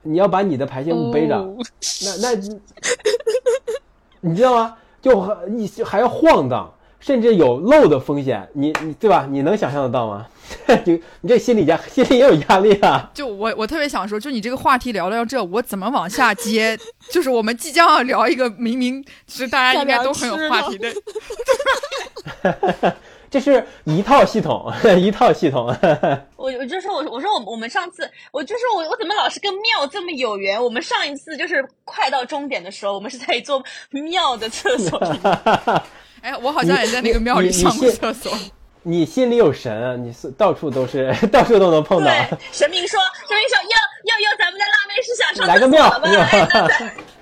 [0.03, 1.35] 你要把你的排泄物背着，
[2.21, 2.35] 那那，
[4.21, 4.75] 你知道吗？
[5.01, 9.27] 就你还要晃荡，甚至有漏的风险，你你对吧？
[9.29, 10.25] 你能想象得到吗？
[10.85, 13.11] 你你这心理压心里也有压力啊。
[13.13, 16.77] 就我我特别想说，就你这个话题聊到这，我怎么往下接？
[17.11, 20.93] 就是我们即将要聊一个明明是大家应该都很有话题的。
[23.29, 25.67] 这是一套系统， 一套系统。
[26.37, 30.61] 我我就说，我我说我我们上次，我就说我我怎么老是跟庙这么有缘？
[30.61, 35.19] 我们上一次就是快到终点的时候，我们是在一座庙的厕所里。
[36.21, 38.31] 哎，我好像也在那个庙里上过厕所。
[38.83, 42.09] 你心里有神，你是到处都是，到处都能碰到。
[42.53, 42.97] 神明说，
[43.27, 46.01] 神明说，要要要，咱们的辣妹是想上来个庙，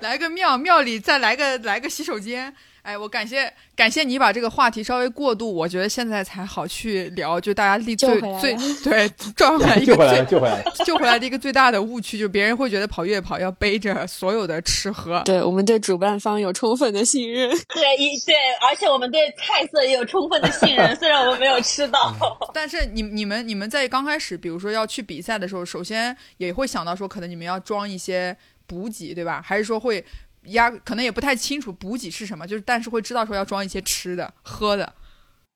[0.00, 2.54] 来个庙，庙里再来个来个洗手间。
[2.86, 8.08] 哎，我感谢感谢你把这个话题稍微过渡，我觉得现在才好去聊，就大家立最
[8.40, 15.20] 最对转回来一个 救回来救回来救回来的一个最大的误区，就别人会觉得跑越野跑要背着所有的吃喝。
[15.24, 22.14] 对我们对主办方有充分的信任， 对一对，而且我们对菜色也有充分的信任， 虽然我们没有吃到，
[22.54, 29.42] 但是你你们你们在刚开始，比如说要去比赛的时候，首先也会想到说，可能你们要装一些补给，对吧？
[29.44, 30.04] 还是说会？
[30.46, 34.92] 压可能也不太清楚补给是什么，就是但是会知道说要装一些吃的喝的。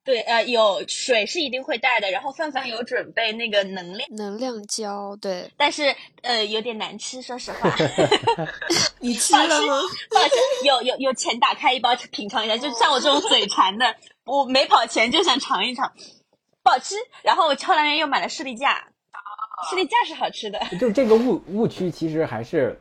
[0.02, 7.70] 对，呃，有水是一定会带的，然后范范有准备那个能量能量胶，对，但是呃有点难吃，说实话。
[8.98, 9.80] 你吃了吗？
[10.10, 10.30] 抱歉，
[10.64, 15.92] 有有有钱打开一包品尝一下，就像我这种嘴馋的，我没跑前就想尝一尝，
[16.62, 16.94] 不好吃。
[17.22, 18.88] 然后我后来又买了士力架，
[19.68, 20.58] 士力架是好吃的。
[20.80, 22.80] 就这个误误区其实还是。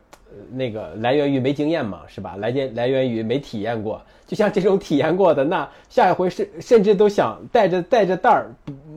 [0.51, 2.35] 那个来源于没经验嘛，是吧？
[2.37, 4.01] 来源来源于没体验过。
[4.27, 8.51] 就像这种体验过的，那下一回甚甚至都想带着带着袋儿，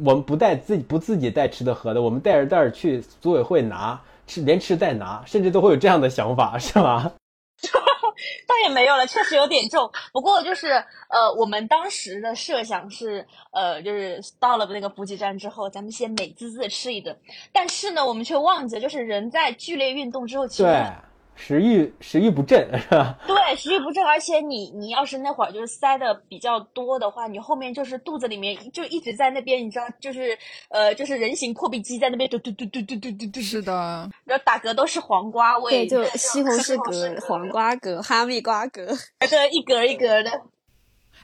[0.04, 7.10] 我们不带自己不自己带吃的喝的，我们带着袋儿去组委会拿吃，连吃带拿，甚至都会有这样的想法，是吧？
[8.46, 9.90] 倒也没有了，确实有点重。
[10.12, 10.72] 不过就是
[11.08, 17.16] 呃，我们当时的设想是呃，就是到了那个补给站之后，咱们先美滋滋的吃一顿。
[17.52, 20.86] 但是呢，我们却忘记，就是人在剧烈运动之后，其实。
[21.34, 23.18] 食欲食欲不振是吧？
[23.26, 33.40] 对，食欲不振，而且你你要是那会儿就是塞的比较多的话，你后面就是肚子里面就一直在那边，你知道，就是呃，就是人形破壁机在那边嘟嘟嘟嘟嘟嘟嘟嘟。
[33.40, 38.86] 是的，然后打嗝都是黄瓜味，对，就西红柿 嗝、黄瓜嗝、哈密瓜嗝，
[39.28, 40.30] 对，一格一格的。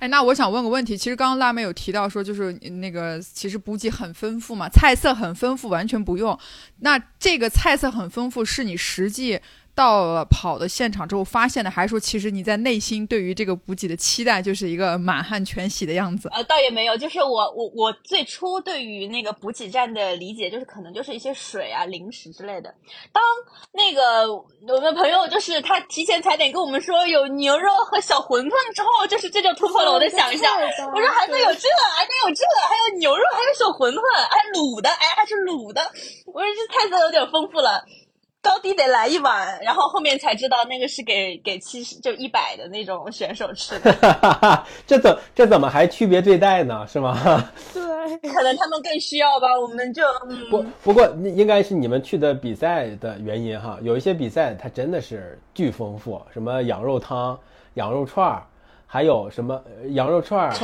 [0.00, 6.38] 哎，那我想问个问题，其实刚刚辣妹有提到说，就是那个其实补给很丰富嘛，菜色很丰富，完全不用。
[6.80, 9.40] 那这个菜色很丰富，是你实际。
[9.78, 16.28] 到了跑的现场之后发现的，还是说其实你在内心对于这个补给的期待就是一个满汉全席的样子？
[16.32, 22.74] 呃，倒也没有，就是我我我最初对于那个补给站的理解就是可能就是一些水啊、零食之类的。
[23.12, 23.22] 当
[23.70, 30.56] 那个我们朋友就是他提前踩点跟我们说有牛肉和小馄饨之后，就是这就突破了我的想象。
[30.92, 35.80] 我说还能有这，还能有这，还有牛肉，还有小馄饨，还卤的，哎，还是卤的。
[36.26, 37.84] 我说这菜色有点丰富了。
[38.48, 43.94] 高低得来一碗，然后后面才知道那个是给给七十就一百的那种选手吃的。
[44.86, 46.86] 这怎这怎么还区别对待呢？
[46.88, 47.44] 是吗？
[47.74, 47.82] 对，
[48.30, 49.48] 可能他们更需要吧。
[49.60, 50.02] 我们就
[50.48, 53.78] 不不过应该是你们去的比赛的原因哈。
[53.82, 57.38] 有一些比赛它真的是巨丰富，什么羊肉汤、
[57.74, 58.42] 羊肉串儿，
[58.86, 60.54] 还有什么羊肉串儿，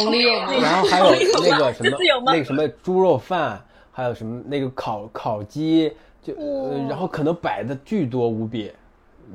[0.63, 1.11] 然后还有
[1.43, 3.63] 那个什么那个什么猪肉饭，
[3.93, 5.93] 还有什么那个烤烤鸡。
[6.25, 8.73] 就呃，然后可能摆的巨多无比，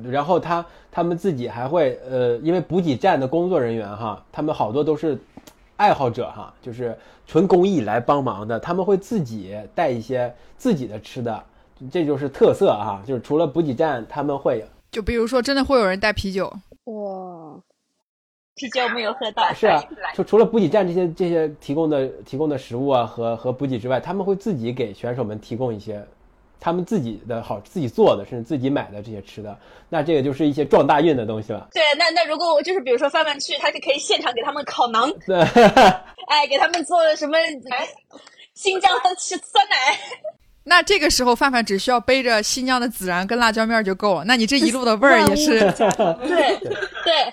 [0.02, 5.16] 然后他他们自己还会呃，因为补给站的工作人员哈，他们好多都是
[5.76, 11.44] 爱好者哈，就是纯公益来帮忙的，他们会自己带一些自己的吃的，
[11.92, 16.52] 这就是特色哈，就是除了补给站，他们会就比如说真的会有人带啤酒
[16.86, 17.56] 哇，
[18.56, 19.80] 啤酒没有喝到是啊，
[20.12, 26.04] 就除了补给站这些这些提供的提供的食物啊和和补给之外，他们会自己给选手们提供一些。
[26.60, 29.58] 他们自己的好，自己做的，甚至自己买的这些吃的，
[29.88, 31.68] 那这个就是一些撞大运的东西了。
[31.72, 35.40] 对，那那如果就是比如说范范去，他就可以现场给他们烤馕，对，
[36.28, 37.38] 哎，给他们做什么
[38.54, 39.98] 新疆的酸奶。
[40.62, 44.24] 那这个时候范范只需要背着新疆的孜然跟辣椒面就够了。
[44.24, 45.58] 那你这一路的味儿也是，
[46.28, 46.58] 对
[47.02, 47.32] 对。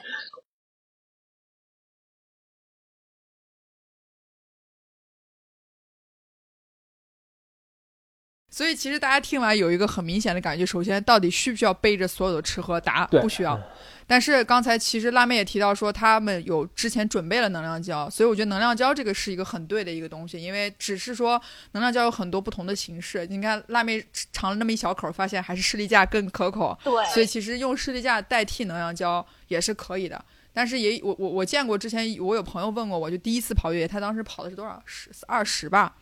[8.58, 12.82] 所以其实大家听完有一个很明显的感觉，首先到底需不需要背着所有的吃喝？
[12.82, 13.62] 答不需要。
[14.08, 21.40] 但是刚才其实辣妹也提到说，他们有之前准备了能量胶，所以我觉得能量胶这个是一个很对的一个东西，因为只是说
[21.74, 23.28] 能量胶有很多不同的形式。
[23.28, 24.04] 你看辣妹
[24.34, 26.76] 尝了那么一小口，发现还是士力架更可口。
[26.84, 26.92] 对。
[27.14, 30.20] 所以其实用士力架代替能量胶也是可以的。
[30.52, 35.96] 但是也我我我见过之前我有朋友问过我，就第一次跑越野，他当时跑的是多少十二十吧。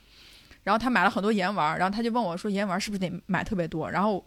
[0.66, 4.26] 然后他买了很多盐丸，然后他就问我说：“盐丸是不是得买特别多？”然后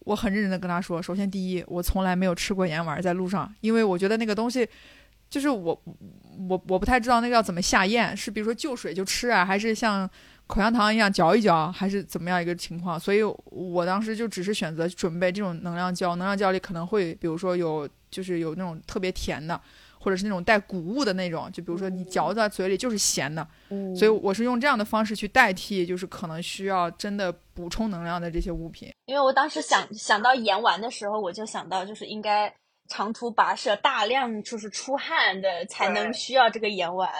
[0.00, 4.66] 我很认真的跟他说：“首先第一，我从来没有吃过盐丸在路上，因为我觉得那个东西，
[5.28, 5.82] 就是我
[6.48, 10.08] 我我不太知道那个要怎么下咽，是比如说就水就吃啊，还是像
[10.46, 12.98] 口香糖一样嚼一嚼，还是怎么样一个情况？
[12.98, 19.60] 所以我当时就只是选择准备这种能量胶，能量胶里可能会比如说有就是有那种特别甜的。”
[20.04, 23.46] 或者是那种带谷物的那种，就比如说你嚼在嘴里就是咸的，
[23.96, 28.92] 所以我是用这样的方式去代替，就是可能需要真的补充能量的这些物品。
[29.06, 32.54] 因为我当时想想到盐丸的时候，我就想到就是应该
[32.88, 37.10] 长途跋涉，大量就是出汗的，才能需要这个盐丸。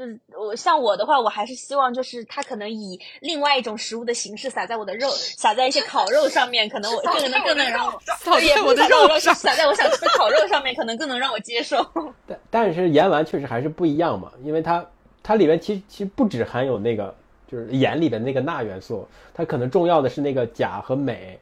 [0.00, 11.86] 就是我像我的话，我还是希望就是它可能以另外一种食物的形式撒在我的肉，撒在一些烤肉上面，可能我这个能更能让我撒在我的肉上，撒在我想吃的烤肉上面，可能更能让我接受。
[12.26, 14.86] 但但是盐丸确实还是不一样嘛，因为它
[15.22, 17.14] 它里面其实其实不只含有那个
[17.46, 21.38] 就是盐里的那个钠元素，它可能重要的是那个钾和镁，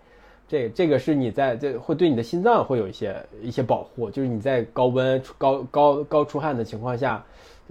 [0.48, 7.24] 这这个是你在这会对你的心脏会有一些一些保护，就是你在高温高高高出汗的情况下。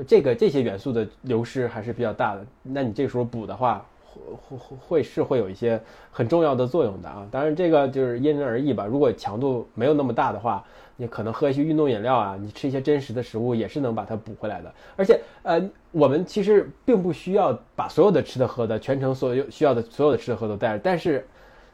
[0.05, 5.81] 这个这些元素的流失还是比较大的，那你这时候补的话，会会会是会有一些
[6.11, 7.27] 很重要的作用的啊。
[7.31, 8.85] 当然这个就是因人而异吧。
[8.85, 10.63] 如果强度没有那么大的话，
[10.95, 14.73] 你可能喝一些运动饮料啊，你吃一些真实的食物也是能把它补回来的。
[14.95, 21.25] 而且呃，我们其实并不需要把所有的吃的喝的全程所有需要的所有的吃的喝都带着，但是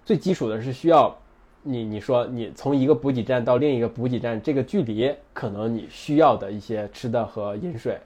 [0.06, 1.14] 最基础的是需要
[1.62, 7.98] 你你说你从一个补给站到另一个补给站这个距离，可能你需要的一些吃的和饮水。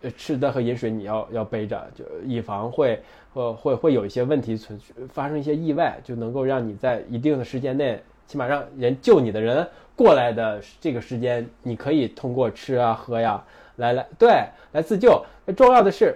[0.00, 3.02] 呃，吃的和饮水你要要背着，就以防会
[3.34, 4.78] 呃会会有一些问题存
[5.08, 13.42] 发生一些意外，就能够让你在一定的时间内，起码让人救你的人过来的这个时间，你可以通过吃啊喝呀
[13.74, 14.28] 来来对
[14.70, 15.20] 来自救。
[15.56, 16.14] 重要的是，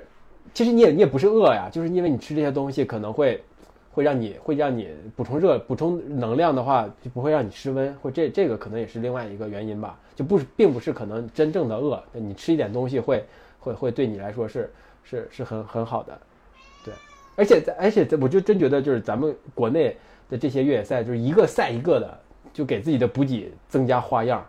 [0.54, 3.42] 其实你也你也不是饿呀，就是因为你吃这些东西可能会
[3.90, 13.24] 会让你会让你补充热补充能量的话，就不会让你失温，或这这个可能也是另外一个原因吧，就不是并不是可能真正的饿，你吃一点东西会。
[13.62, 14.72] 会会对你来说是
[15.04, 16.20] 是是很很好的，
[16.84, 16.92] 对，
[17.36, 19.96] 而且在而且我就真觉得就是咱们国内
[20.28, 22.20] 的这些越野赛就是一个赛一个的，
[22.52, 24.44] 就给自己的补给增加花样，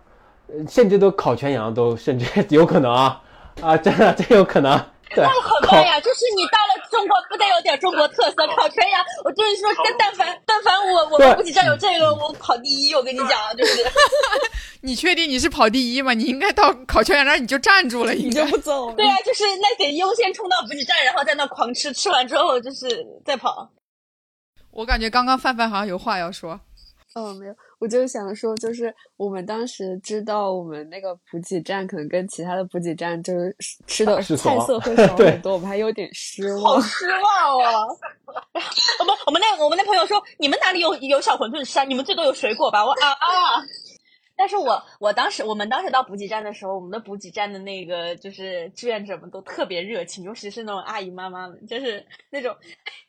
[0.67, 3.21] 甚至都烤全羊都甚至 有可能啊
[3.61, 4.83] 啊，真的真有可能。
[5.21, 9.03] 那好棒呀，就是你到了中国，不得有点中国特色烤全羊？
[9.23, 12.93] 我就是说，但凡但凡我我们补给站有这个，我跑第一。
[12.95, 13.83] 我跟你讲，就是。
[14.81, 16.13] 你确定你是跑第一吗？
[16.13, 18.91] 你应该到烤全羊那儿你就站住了，你就不走。
[18.93, 23.69] 对啊，就是那得优先冲到补给站，然后在那狂吃，吃完之后就是再跑。
[24.71, 26.59] 我感觉刚刚范范好像有话要说。
[27.15, 27.53] 哦，没有，
[27.83, 33.53] 我就想说，就是我们当时知道我们那个补给站可能跟其他的补给站就是
[33.87, 36.61] 吃的菜色会 少很多，我们还有点失望。
[36.61, 37.73] 好失望啊！
[39.01, 41.83] 我们我们那我们那朋友说，你们哪里有有小馄饨吃啊？
[41.83, 42.85] 你们最多有水果吧？
[42.85, 43.59] 我啊啊！
[44.35, 52.49] 但是我我当时我们当时到补给站的时候，我们的补给站的那个就是志愿者们都特别热情，尤其是那种阿姨妈妈们，就是那种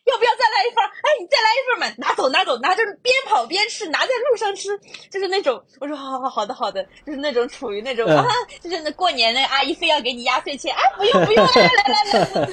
[0.05, 0.85] 要不要再来一份？
[0.85, 4.69] 哎，你再来一份嘛，拿走拿走，拿着边跑边吃，拿在路上吃，
[5.11, 8.27] 就是那种我说好好好的好的，就是那种处于那种啊，
[8.61, 12.49] 就是那过年那阿姨非要给你压岁钱，哎不用不用，来来来来。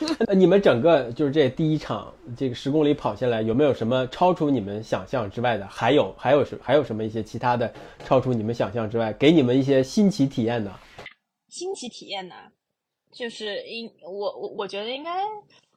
[0.34, 5.66] 你们整个就是这第一场这个十公里跑下来，有没有什么超出你们想象之外的？
[5.66, 7.72] 还有还有什还有什么一些其他的
[8.04, 10.72] 超出你们想象之外，给你们一些新奇体验呢？
[11.48, 12.34] 新奇体验呢，
[13.10, 15.10] 就是应我我我觉得应该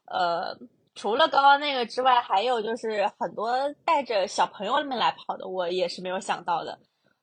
[0.06, 0.56] 呃，
[0.94, 6.78] 除了刚刚那个之外，还有就是很多带着小朋友们来跑的，我也是没有想到的。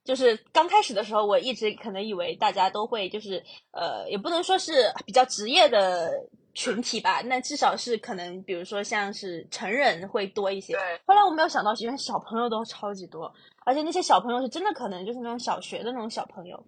[0.05, 6.11] 就是刚开始的时候，我一直可能以为大家都会就是呃，也不能说是比较职业的。
[6.59, 10.73] 群体吧，那至少是可能，比如说像是成人会多一些。
[10.73, 11.01] 对。
[11.07, 13.33] 后来我没有想到，原来小朋友都超级多，
[13.65, 16.61] 而且那些小朋友是真的可能就是那种小学的那种小朋友。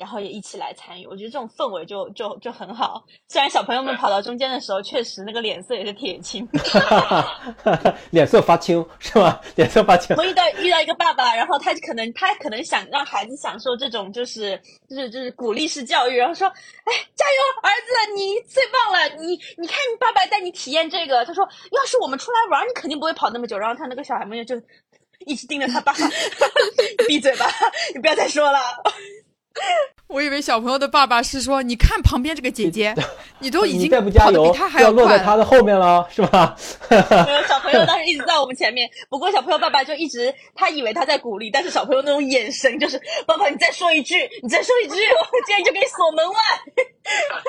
[0.00, 3.04] 然后也一起来参与，我觉得这种氛围就就就很好。
[3.28, 6.48] 虽然小朋友们跑到中间的时候，确实那个脸色也是铁青，
[8.10, 9.38] 脸色发青是吗？
[9.56, 10.16] 脸色发青。
[10.16, 17.68] 我遇到遇到一个爸爸，然后他可能他可能想让孩子享受这种就是就是就是鼓励式教育，然后说：“哎，加油，儿
[18.06, 19.06] 子，你最棒了！
[19.22, 24.56] 你你看，你爸爸带你体验这个。”他说：“要是我们出来玩，你肯定不会跑那么久。”然后他那个小孩们就
[25.26, 25.92] 一直盯着他爸，
[27.06, 27.46] 闭嘴吧，
[27.94, 28.58] 你不要再说了。
[30.06, 32.94] 我以为小朋友的爸爸是说：“你看旁边这个姐姐，
[33.38, 36.56] 你 都已经再不加油，要落在他的后面了，是吧？
[37.48, 46.34] ”小朋友当时一直在我们前面，不过小朋友爸爸就一直他以为他在鼓励，但是小朋友那种眼神就是：“爸爸，你再说一句，你再说一句，我今天就给你锁门外。”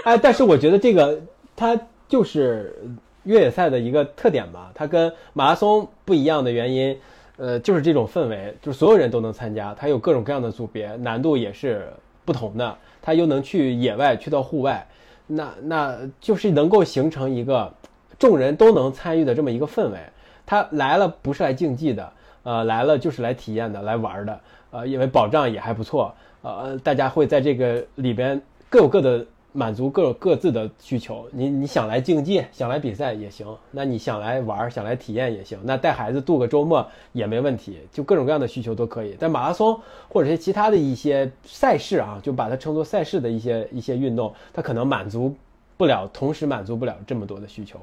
[0.05, 1.19] 哎，但是我觉得这个
[1.55, 2.75] 它就是
[3.23, 6.99] 越野赛的一个特点吧，它跟马拉松不一样的原因。
[7.41, 11.91] 呃，就是这种氛围，就是所有人都能参加，它有各种各样的组别，难度也是
[12.23, 14.87] 不同的，它又能去野外，去到户外，
[15.25, 17.73] 那那就是能够形成一个
[18.19, 19.97] 众人都能参与的这么一个氛围。
[20.45, 22.13] 他来了不是来竞技的，
[22.43, 24.39] 呃，来了就是来体验的，来玩的，
[24.69, 26.13] 呃，因为保障也还不错，
[26.43, 28.39] 呃，大家会在这个里边
[28.69, 31.27] 各有各的满足各各自的需求。
[31.31, 35.59] 你你想来竞技，想来比赛也行；那你想来玩，想来体验也行。
[35.63, 39.15] 那带孩子度个周末也没问题，就各种各样的需求都可以。
[39.19, 39.79] 但马拉松
[40.09, 45.35] 或者是其他的一些赛事啊，就把它称作赛事的一些一些运动，它可能满足
[45.77, 47.79] 不了，同时满足不了这么多的需求。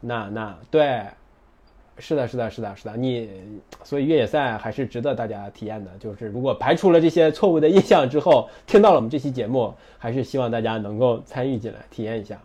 [0.00, 1.04] 那那对。
[2.00, 3.28] 是的，是的，是的，是的，你
[3.84, 5.90] 所以越野赛还是值得大家体验的。
[6.00, 12.40] 就是如果排除了这些错误的印象之后，听到了我们这期节目，还是希望大家能够参与进来，体验一下。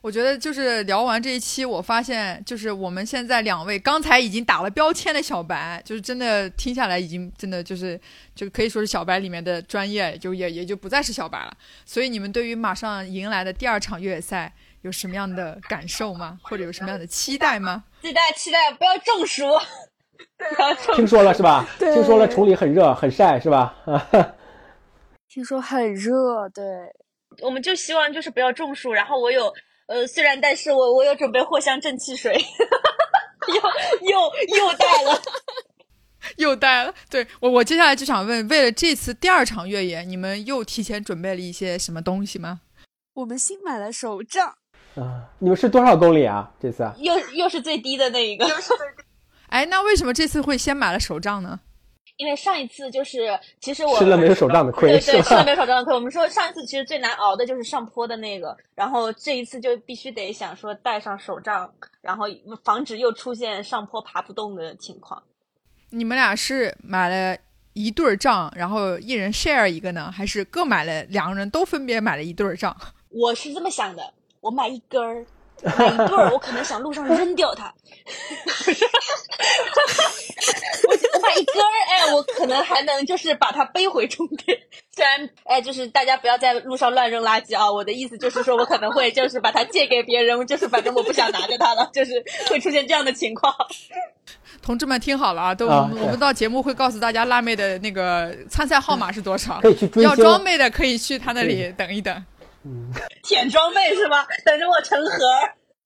[0.00, 8.00] 我觉得就是聊完这一期，我发现就是我们现在两位刚才已经打了标签的小白，就是真的听下来已经真的就是
[8.34, 11.52] 就可以说是小白里面的专业，就也也就不再是小白了。
[11.84, 14.52] 所以你们对于马上迎来的第二场越野赛。
[14.82, 16.38] 有什么样的感受吗？
[16.42, 17.84] 或者有什么样的期待吗？
[18.02, 19.44] 期待期待，不要中暑。
[20.94, 21.66] 听说了是吧？
[21.78, 23.74] 听说了崇礼很热很晒是吧？
[25.28, 26.64] 听说很热，对。
[27.40, 28.92] 我们就希望就是不要中暑。
[28.92, 29.52] 然后我有
[29.86, 32.34] 呃，虽然但是我我有准备藿香正气水，
[33.48, 33.54] 又
[34.10, 35.20] 又又带了，
[36.36, 36.94] 又带了。
[37.08, 42.60] 对我我接下来就想问，为了这次第二场越野，你们又提前准备了一些什么东西吗？
[43.14, 44.56] 我们新买了手杖。
[44.94, 46.50] 啊，你们是多少公里啊？
[46.60, 48.46] 这次又又是最低的那一个。
[49.48, 51.60] 哎，那为什么这次会先买了手杖呢？
[52.18, 55.94] 因为上一次就是其实我吃了没有手杖的亏，对对，吃了没有手杖的亏。
[55.94, 62.26] 我们说上一次其实最难熬的就是上坡的那个，然后这一次就必须得想说带上手杖，然后
[62.62, 65.22] 防止又出现上坡爬不动的情况。
[65.90, 67.36] 你们俩是买了
[67.72, 72.76] 一对杖，然后一人 share 一个呢，还是各买了两个人都分别买了一对杖？
[73.08, 74.14] 我是这么想的。
[74.42, 75.24] 我买一根儿，
[75.78, 77.72] 买一对儿，我可能想路上扔掉它。
[80.84, 84.58] 我我买一根儿，哎，我可能还能就是把它背回终点。
[84.94, 87.70] 虽然，哎，就是大家不要在路上乱扔垃圾啊。
[87.70, 93.54] 我的意思就是说，我可能会就是把它借给别人，就是反正我不想拿着它了，就是会出现这样的情况。
[94.60, 102.24] 同志们听好了啊，都我们到节目会告诉大家辣妹的那个参赛号码是多少，可以去追要装备的可以去她那里等一等。
[102.64, 102.90] 嗯，
[103.24, 104.26] 舔装备是吧？
[104.44, 105.16] 等着我成盒。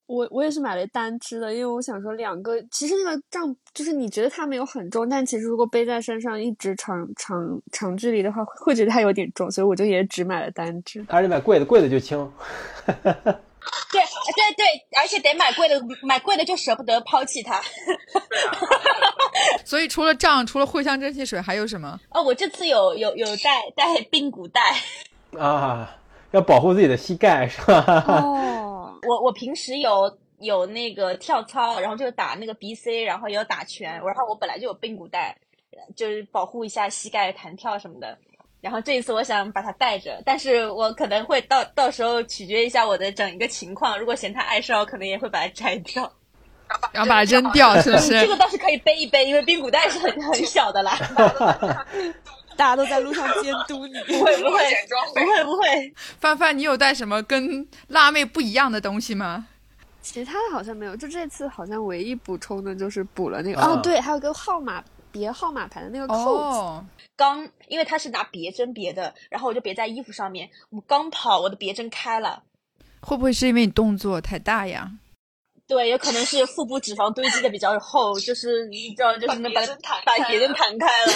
[0.06, 11.04] 我我也是买了单支的，因为我想说两个，其实那个杖就是你觉得它没有很重，但其实如果背在身上一直长长长距离的话，会觉得它有点重，所以我就也只买了单支。
[11.08, 12.16] 而且买贵的，贵的就轻。
[12.86, 14.64] 对对对，
[14.96, 17.60] 而且得买贵的，买贵的就舍不得抛弃它。
[19.64, 21.98] 所以除了杖，除了藿香正气水，还有什么？
[22.10, 24.60] 哦，我这次有有有带带髌骨带
[25.36, 25.96] 啊。
[26.36, 28.04] 要保护自己的膝盖是吧？
[28.06, 35.34] 哦，我我平时有有那个跳操，然后就打那个 BC，然后也有打拳，然后我本来就有髌骨带，
[35.96, 38.18] 就是保护一下膝盖弹跳什么的。
[38.60, 46.10] 然后这一次我想把它带着，但是我可能会到到时候取决一下我的整一个情况，如果嫌它碍事，我可能也会把它摘掉，
[46.92, 48.20] 然后把它扔掉，是不是？
[48.20, 50.98] 这个倒是可以背一背，因为髌骨带是很很小的啦。
[52.56, 54.58] 大家都在路上监督你，不会不会
[55.14, 55.94] 不会不会。
[56.18, 59.46] 范范，你有带什么跟辣妹不一样的东西吗？
[60.02, 66.86] 其他的好像没有，就这次好像唯一补充的就是补了那个哦，对，还有个号码别号码牌的那个扣子。
[67.16, 70.48] 刚因为他是拿别针别的，然后我就别在衣服上面。
[70.70, 72.44] 我刚跑，我的别针开了。
[73.00, 74.92] 会不会是因为你动作太大呀？
[75.66, 79.60] 对，有可能是腹部脂肪堆积的比较厚，就是你知道，就是能把
[80.04, 81.12] 把别针弹开了。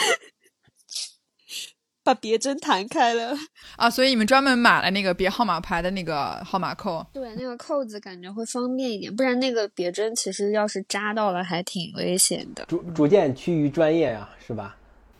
[2.02, 3.36] 把别针弹开了
[3.76, 3.88] 啊！
[3.90, 7.06] 所以你们专门买了那个别号码牌的那个号码扣。
[7.12, 12.64] 对，那个扣子感觉会方便一点，不然那个别针其实要是扎到了还挺危险的。
[12.64, 14.76] 逐逐渐趋于专业呀，是吧？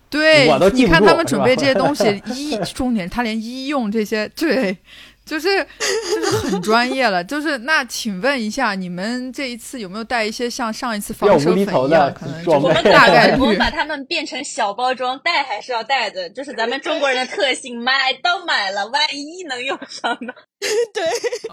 [0.09, 4.77] 对，我都你看他们准备这些东西， 医重点他连医用这些，对。
[5.25, 12.13] 就是就是很专业了，就是那请问一下，你们这一次有没有带一些像上一次防蛇粉一样？
[12.13, 20.33] 可能我们大概率把它们变成小包装，带还是要带的，就是咱们中国人的特性，买都买了，万一能用上呢？
[20.93, 21.05] 对。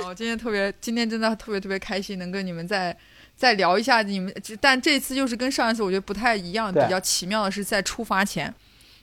[0.04, 2.98] 哦，今天特别，今天真的特别特别开心，能跟你们再
[3.36, 8.52] 再聊一下你们，但这次又是跟上一次我觉得不太一样，比较奇妙的是在出发前。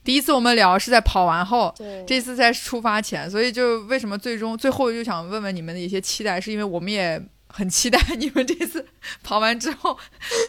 [0.04, 1.74] 第一次我们聊是在跑完后，
[2.06, 8.86] 这次在出发前，所以就为什么最终最后就想问问你们的一些期待，是因为我们也很期待你们这次
[9.22, 9.98] 跑完之后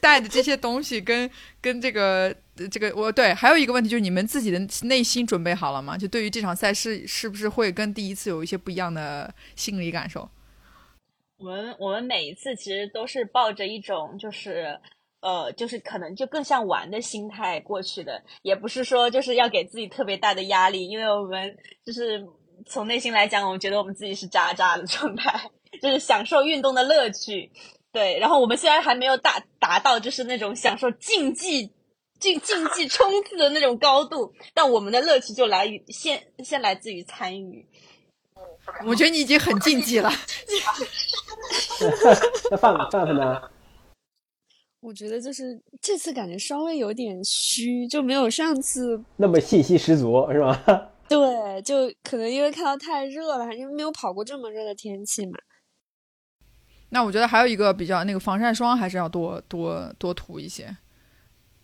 [0.01, 1.29] 带的这些东西跟
[1.61, 2.35] 跟这个
[2.69, 5.97] 这个我对还有一个问题就是你们自己的内心准备好了吗？
[5.97, 10.29] 就对于这场赛事是不是会跟第一次有一些不一样的心理感受？
[11.37, 14.77] 我们我们每一次其实都是抱着一种就是。
[15.25, 22.23] 呃，就是可能就更像玩的心态过去的，也不是说就是要给自己特别大的压力，因为我们就是
[22.67, 25.49] 从内心来讲，我们觉得我们自己是渣渣的状态，
[25.81, 27.51] 就是享受运动的乐趣。
[27.91, 31.71] 对，然后我们虽然还没有达达到就是那种享受竞技
[32.19, 37.65] 竞竞技冲刺的那种高度，但我们的乐趣就来于先先来自于参与。
[38.85, 40.11] 我觉得你已经很竞技了。
[42.51, 43.41] 那范范范呢？
[44.85, 50.55] 我觉得就是这次感觉稍微有点虚，就没有上次那么信息十足，是吧？
[51.09, 55.39] 对，就可能因为看到太热了，因为没有跑过这么热的天气嘛。
[56.89, 60.77] 那我觉得还有一个比较那个防晒霜还是要多多多涂一些。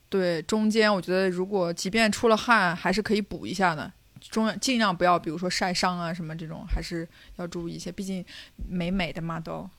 [0.09, 3.93] 对，中间我觉得如果即便出了汗，还是可以补一下的。
[4.19, 7.07] 中尽量不要，比如说晒伤啊什么这种，还是
[7.37, 8.25] 要注意一些，毕竟
[8.67, 9.69] 美美的嘛都。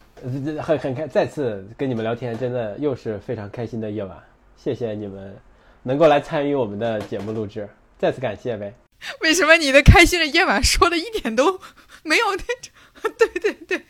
[0.62, 4.16] 很很开，再次跟你们聊天，真的又是非常开心的夜晚。
[4.56, 5.36] 谢谢你们
[5.82, 7.68] 能够来参与我们的节目录制，
[7.98, 8.72] 再次感谢呗。
[9.20, 11.58] 为什么你的开心的夜晚说的一点都
[12.04, 13.12] 没有那种？
[13.18, 13.84] 对对对，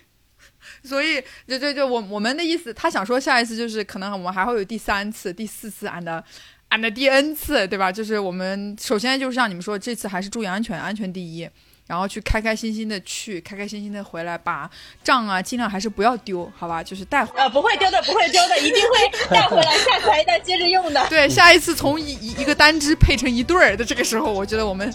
[0.83, 6.23] 所以就就就我我们的意思，他想说下一次就是可能我们还会有第三次、第四次，and
[6.71, 7.93] and 第 n 次，对吧？
[7.93, 11.47] 就是我们首先就是像你们说，这次还是注意安全，安全第一。
[11.87, 14.71] 然后去开开心心的去，开开心心的回来，把
[15.03, 16.83] 账啊尽量还是不要丢，好吧？
[16.83, 21.07] 就是带回啊，不会丢的，不会丢的，一定会 带回来，下次还再接着用的。
[21.09, 24.93] 对，下一次从一一一个单只配成一对儿的这个时候，我觉得我们，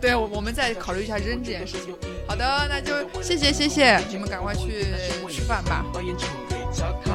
[0.00, 1.94] 对，我们再考虑一下扔这件事情。
[2.26, 4.86] 好的，那就谢谢谢谢，你们赶快去
[5.30, 5.84] 吃饭吧。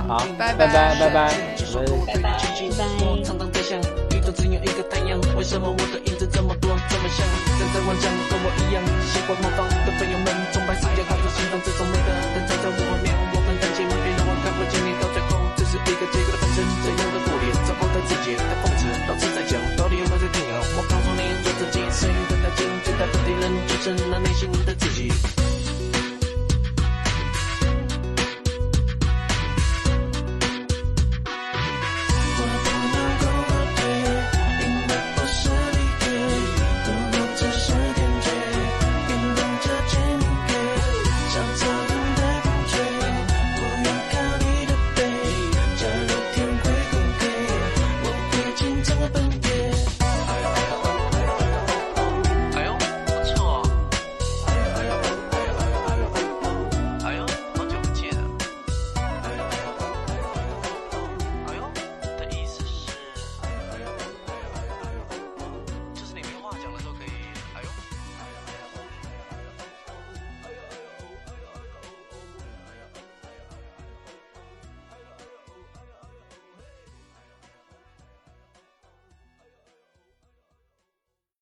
[0.08, 1.34] 好，拜拜拜拜拜，拜拜。
[6.62, 6.69] 都
[7.12, 7.26] 像。
[7.60, 16.64] 站在幻想，跟我一样喜欢模仿的朋友们，崇拜世界太多心脏这种每个人在这画面，我们感情永远让我看不见你到最后，只是一个结果的本身。
[16.80, 20.56] 怎样的过脸，找不到自己的讽刺，老师在讲，到底有没有在听啊？
[20.76, 25.12] 我告诉你，做自己，谁的眼睛最大的敌人就是那内心的自己。